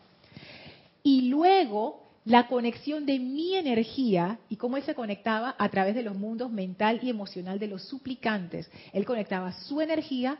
[1.02, 6.02] Y luego la conexión de mi energía y cómo él se conectaba a través de
[6.02, 8.70] los mundos mental y emocional de los suplicantes.
[8.92, 10.38] Él conectaba su energía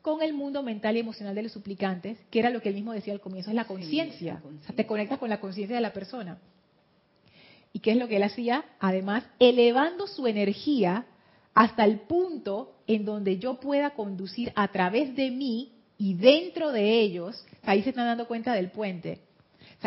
[0.00, 2.92] con el mundo mental y emocional de los suplicantes, que era lo que él mismo
[2.92, 4.40] decía al comienzo, es la conciencia.
[4.44, 6.38] o sea, te conectas con la conciencia de la persona.
[7.72, 8.64] ¿Y qué es lo que él hacía?
[8.78, 11.06] Además, elevando su energía
[11.54, 17.00] hasta el punto en donde yo pueda conducir a través de mí y dentro de
[17.00, 19.20] ellos, ahí se están dando cuenta del puente,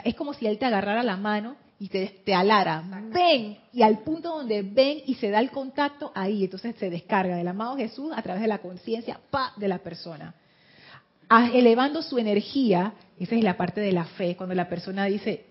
[0.03, 2.83] es como si él te agarrara la mano y te, alara,
[3.13, 7.37] ven, y al punto donde ven y se da el contacto, ahí entonces se descarga
[7.37, 10.35] del amado Jesús a través de la conciencia pa de la persona.
[11.29, 15.45] Ah, elevando su energía, esa es la parte de la fe, cuando la persona dice,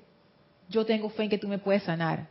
[0.69, 2.29] yo tengo fe en que tú me puedes sanar,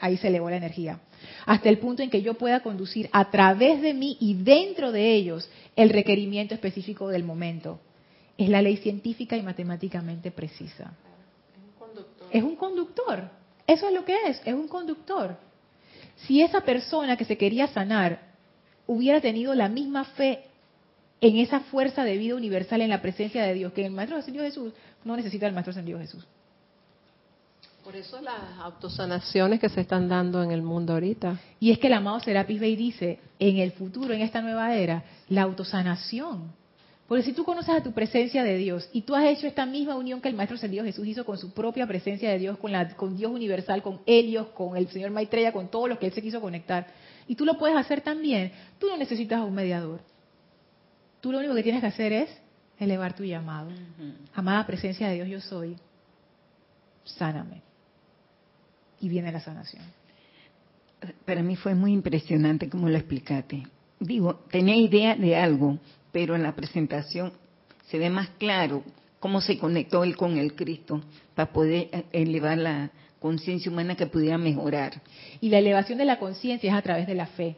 [0.00, 1.00] ahí se elevó la energía.
[1.46, 5.14] Hasta el punto en que yo pueda conducir a través de mí y dentro de
[5.14, 7.80] ellos el requerimiento específico del momento.
[8.36, 10.92] Es la ley científica y matemáticamente precisa
[12.32, 13.30] es un conductor.
[13.66, 15.36] Eso es lo que es, es un conductor.
[16.26, 18.20] Si esa persona que se quería sanar
[18.86, 20.44] hubiera tenido la misma fe
[21.20, 24.44] en esa fuerza de vida universal en la presencia de Dios, que el Maestro Ascendido
[24.44, 24.72] Jesús
[25.04, 26.26] no necesita el Maestro Ascendido Jesús.
[27.84, 31.40] Por eso las autosanaciones que se están dando en el mundo ahorita.
[31.58, 35.04] Y es que el amado Serapis Bey dice, en el futuro, en esta nueva era,
[35.28, 36.52] la autosanación
[37.10, 39.96] porque si tú conoces a tu presencia de Dios y tú has hecho esta misma
[39.96, 42.88] unión que el Maestro Ascendido Jesús hizo con su propia presencia de Dios, con, la,
[42.94, 46.22] con Dios universal, con Helios, con el Señor Maitreya, con todos los que Él se
[46.22, 46.86] quiso conectar,
[47.26, 50.00] y tú lo puedes hacer también, tú no necesitas a un mediador.
[51.20, 52.30] Tú lo único que tienes que hacer es
[52.78, 53.70] elevar tu llamado.
[54.32, 55.76] Amada presencia de Dios, yo soy.
[57.02, 57.60] Sáname.
[59.00, 59.82] Y viene la sanación.
[61.26, 63.64] Para mí fue muy impresionante como lo explicaste.
[63.98, 65.76] Digo, tenía idea de algo,
[66.12, 67.32] pero en la presentación
[67.88, 68.82] se ve más claro
[69.18, 71.02] cómo se conectó él con el Cristo
[71.34, 72.90] para poder eh, elevar la
[73.20, 75.00] conciencia humana que pudiera mejorar.
[75.40, 77.56] Y la elevación de la conciencia es a través de la fe.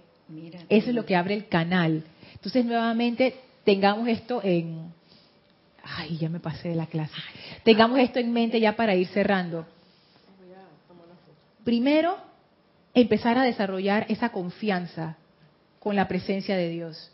[0.69, 2.03] Eso es lo que abre el canal.
[2.35, 4.93] Entonces, nuevamente, tengamos esto en...
[5.85, 7.15] Ay, ya me pasé de la clase.
[7.65, 9.67] Tengamos esto en mente ya para ir cerrando.
[11.65, 12.17] Primero,
[12.95, 15.17] empezar a desarrollar esa confianza
[15.79, 17.12] con la presencia de Dios.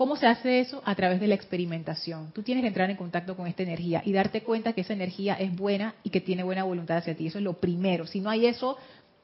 [0.00, 0.80] ¿Cómo se hace eso?
[0.86, 2.32] A través de la experimentación.
[2.32, 5.34] Tú tienes que entrar en contacto con esta energía y darte cuenta que esa energía
[5.34, 7.26] es buena y que tiene buena voluntad hacia ti.
[7.26, 8.06] Eso es lo primero.
[8.06, 8.78] Si no hay eso,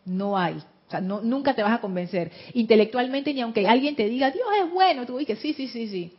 [0.05, 0.57] no hay.
[0.57, 2.31] O sea, nunca te vas a convencer.
[2.53, 6.13] Intelectualmente, ni aunque alguien te diga, Dios es bueno, tú dices, sí, sí, sí, sí.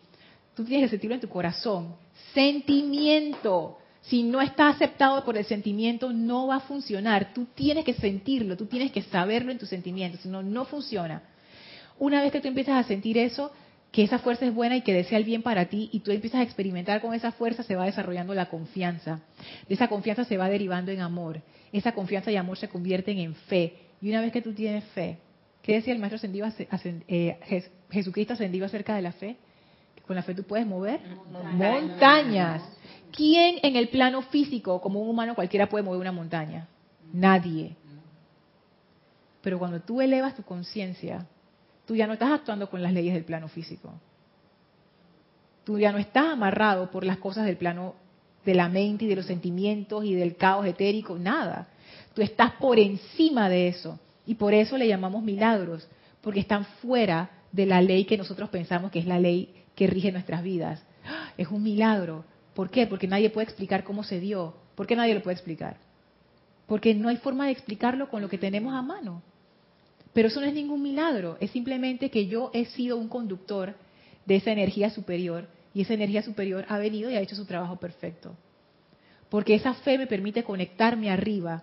[0.55, 1.93] Tú tienes que sentirlo en tu corazón.
[2.33, 3.77] Sentimiento.
[4.01, 7.31] Si no está aceptado por el sentimiento, no va a funcionar.
[7.31, 11.21] Tú tienes que sentirlo, tú tienes que saberlo en tus sentimientos, si no, no funciona.
[11.99, 13.51] Una vez que tú empiezas a sentir eso,
[13.91, 16.41] que esa fuerza es buena y que desea el bien para ti y tú empiezas
[16.41, 19.21] a experimentar con esa fuerza, se va desarrollando la confianza.
[19.67, 21.41] De esa confianza se va derivando en amor.
[21.71, 23.73] Esa confianza y amor se convierten en fe.
[24.01, 25.17] Y una vez que tú tienes fe,
[25.61, 26.47] ¿qué decía el maestro ascendido,
[27.07, 29.37] eh, Jesucristo ascendido acerca de la fe?
[30.05, 31.01] Con la fe tú puedes mover
[31.53, 32.63] montañas.
[33.11, 36.67] ¿Quién en el plano físico, como un humano cualquiera, puede mover una montaña?
[37.13, 37.75] Nadie.
[39.41, 41.25] Pero cuando tú elevas tu conciencia,
[41.87, 43.91] tú ya no estás actuando con las leyes del plano físico.
[45.63, 47.95] Tú ya no estás amarrado por las cosas del plano
[48.45, 51.69] de la mente y de los sentimientos y del caos etérico, nada.
[52.13, 53.99] Tú estás por encima de eso.
[54.25, 55.87] Y por eso le llamamos milagros,
[56.21, 60.11] porque están fuera de la ley que nosotros pensamos que es la ley que rige
[60.11, 60.83] nuestras vidas.
[61.05, 61.31] ¡Ah!
[61.37, 62.25] Es un milagro.
[62.53, 62.85] ¿Por qué?
[62.85, 64.55] Porque nadie puede explicar cómo se dio.
[64.75, 65.77] ¿Por qué nadie lo puede explicar?
[66.65, 69.21] Porque no hay forma de explicarlo con lo que tenemos a mano.
[70.17, 73.75] Pero eso no es ningún milagro, es simplemente que yo he sido un conductor
[74.25, 77.75] de esa energía superior y esa energía superior ha venido y ha hecho su trabajo
[77.75, 78.35] perfecto.
[79.29, 81.61] Porque esa fe me permite conectarme arriba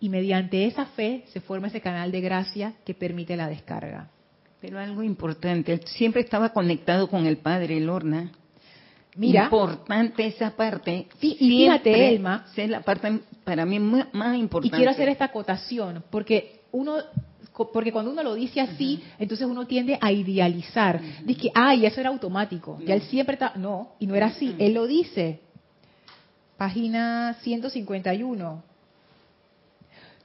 [0.00, 4.08] y mediante esa fe se forma ese canal de gracia que permite la descarga.
[4.62, 8.32] Pero algo importante, siempre estaba conectado con el Padre Lorna.
[9.14, 11.06] Mira, importante esa parte.
[11.20, 14.74] y fíjate, Elma, es la parte para mí más importante.
[14.74, 16.96] Y quiero hacer esta acotación, porque uno
[17.66, 21.00] porque cuando uno lo dice así, entonces uno tiende a idealizar.
[21.24, 22.78] Dice que, ay, eso era automático.
[22.84, 23.52] Ya él siempre está.
[23.56, 24.54] No, y no era así.
[24.58, 25.40] Él lo dice.
[26.56, 28.62] Página 151.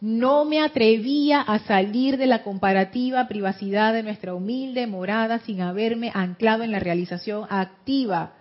[0.01, 6.11] No me atrevía a salir de la comparativa privacidad de nuestra humilde morada sin haberme
[6.13, 8.33] anclado en la realización activa.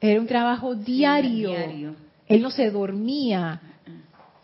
[0.00, 1.50] Era un trabajo diario.
[1.50, 1.94] diario.
[2.26, 3.60] Él no se dormía,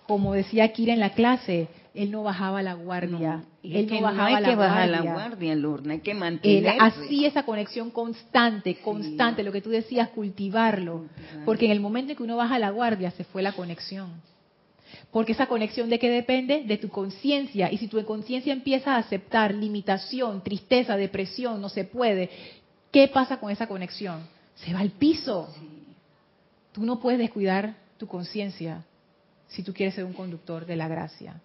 [0.07, 1.69] como decía Kira en la clase.
[1.95, 3.37] Él no bajaba la guardia.
[3.37, 5.05] No, él no bajaba hay la que bajar guardia.
[5.05, 6.79] la guardia, Lorna, hay que Él mantenerse.
[6.81, 11.07] así esa conexión constante, constante, lo que tú decías, cultivarlo.
[11.45, 14.23] Porque en el momento en que uno baja la guardia, se fue la conexión.
[15.11, 16.63] Porque esa conexión de qué depende?
[16.65, 17.73] De tu conciencia.
[17.73, 22.31] Y si tu conciencia empieza a aceptar limitación, tristeza, depresión, no se puede,
[22.93, 24.21] ¿qué pasa con esa conexión?
[24.55, 25.49] Se va al piso.
[26.73, 28.85] Tú no puedes descuidar tu conciencia
[29.49, 31.41] si tú quieres ser un conductor de la gracia.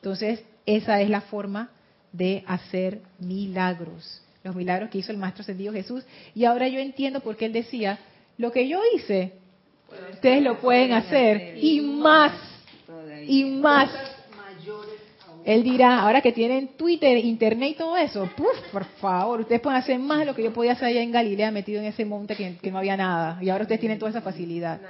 [0.00, 1.70] Entonces, esa es la forma
[2.12, 4.22] de hacer milagros.
[4.42, 6.04] Los milagros que hizo el Maestro Ascendido Jesús.
[6.34, 7.98] Y ahora yo entiendo por qué él decía,
[8.38, 9.32] lo que yo hice,
[10.12, 11.58] ustedes lo pueden hacer.
[11.58, 12.32] Y más,
[13.26, 13.90] y más.
[15.44, 19.78] Él dirá, ahora que tienen Twitter, Internet y todo eso, puf, por favor, ustedes pueden
[19.78, 22.36] hacer más de lo que yo podía hacer allá en Galilea metido en ese monte
[22.36, 23.38] que, que no había nada.
[23.42, 24.80] Y ahora ustedes tienen toda esa facilidad.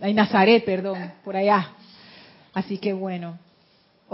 [0.00, 1.72] Ay, Nazaret, perdón, por allá.
[2.54, 3.38] Así que bueno.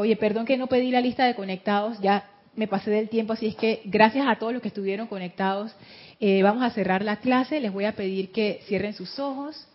[0.01, 3.49] Oye, perdón que no pedí la lista de conectados, ya me pasé del tiempo, así
[3.49, 5.73] es que gracias a todos los que estuvieron conectados.
[6.21, 9.67] Eh, vamos a cerrar la clase, les voy a pedir que cierren sus ojos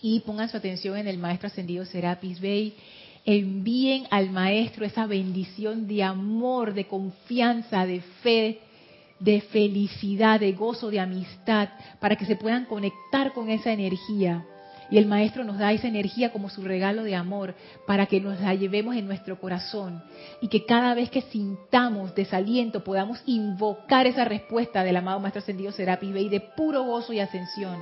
[0.00, 2.74] y pongan su atención en el Maestro Ascendido Serapis Bey.
[3.24, 8.60] Envíen al Maestro esa bendición de amor, de confianza, de fe,
[9.18, 14.46] de felicidad, de gozo, de amistad, para que se puedan conectar con esa energía.
[14.90, 17.54] Y el Maestro nos da esa energía como su regalo de amor
[17.86, 20.02] para que nos la llevemos en nuestro corazón
[20.40, 25.72] y que cada vez que sintamos desaliento podamos invocar esa respuesta del amado Maestro Ascendido
[25.72, 27.76] Serapis Bey de puro gozo y ascensión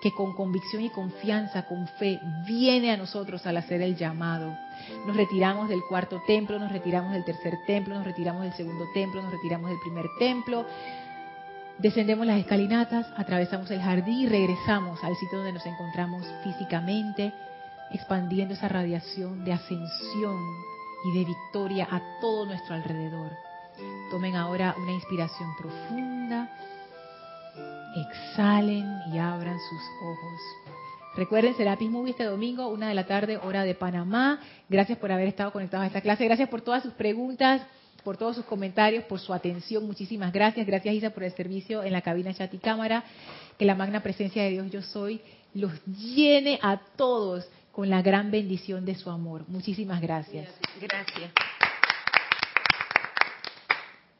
[0.00, 4.56] que con convicción y confianza, con fe, viene a nosotros al hacer el llamado.
[5.06, 9.22] Nos retiramos del cuarto templo, nos retiramos del tercer templo, nos retiramos del segundo templo,
[9.22, 10.64] nos retiramos del primer templo,
[11.78, 17.32] Descendemos las escalinatas, atravesamos el jardín y regresamos al sitio donde nos encontramos físicamente,
[17.92, 20.38] expandiendo esa radiación de ascensión
[21.04, 23.30] y de victoria a todo nuestro alrededor.
[24.10, 26.50] Tomen ahora una inspiración profunda,
[27.94, 30.40] exhalen y abran sus ojos.
[31.14, 34.40] Recuerden, Serapis Movie este domingo, una de la tarde, hora de Panamá.
[34.68, 36.24] Gracias por haber estado conectados a esta clase.
[36.24, 37.62] Gracias por todas sus preguntas,
[38.08, 39.84] por todos sus comentarios, por su atención.
[39.84, 40.66] Muchísimas gracias.
[40.66, 43.04] Gracias, Isa, por el servicio en la cabina chat y cámara.
[43.58, 45.20] Que la magna presencia de Dios yo soy
[45.52, 49.44] los llene a todos con la gran bendición de su amor.
[49.46, 50.48] Muchísimas gracias.
[50.80, 51.32] Gracias.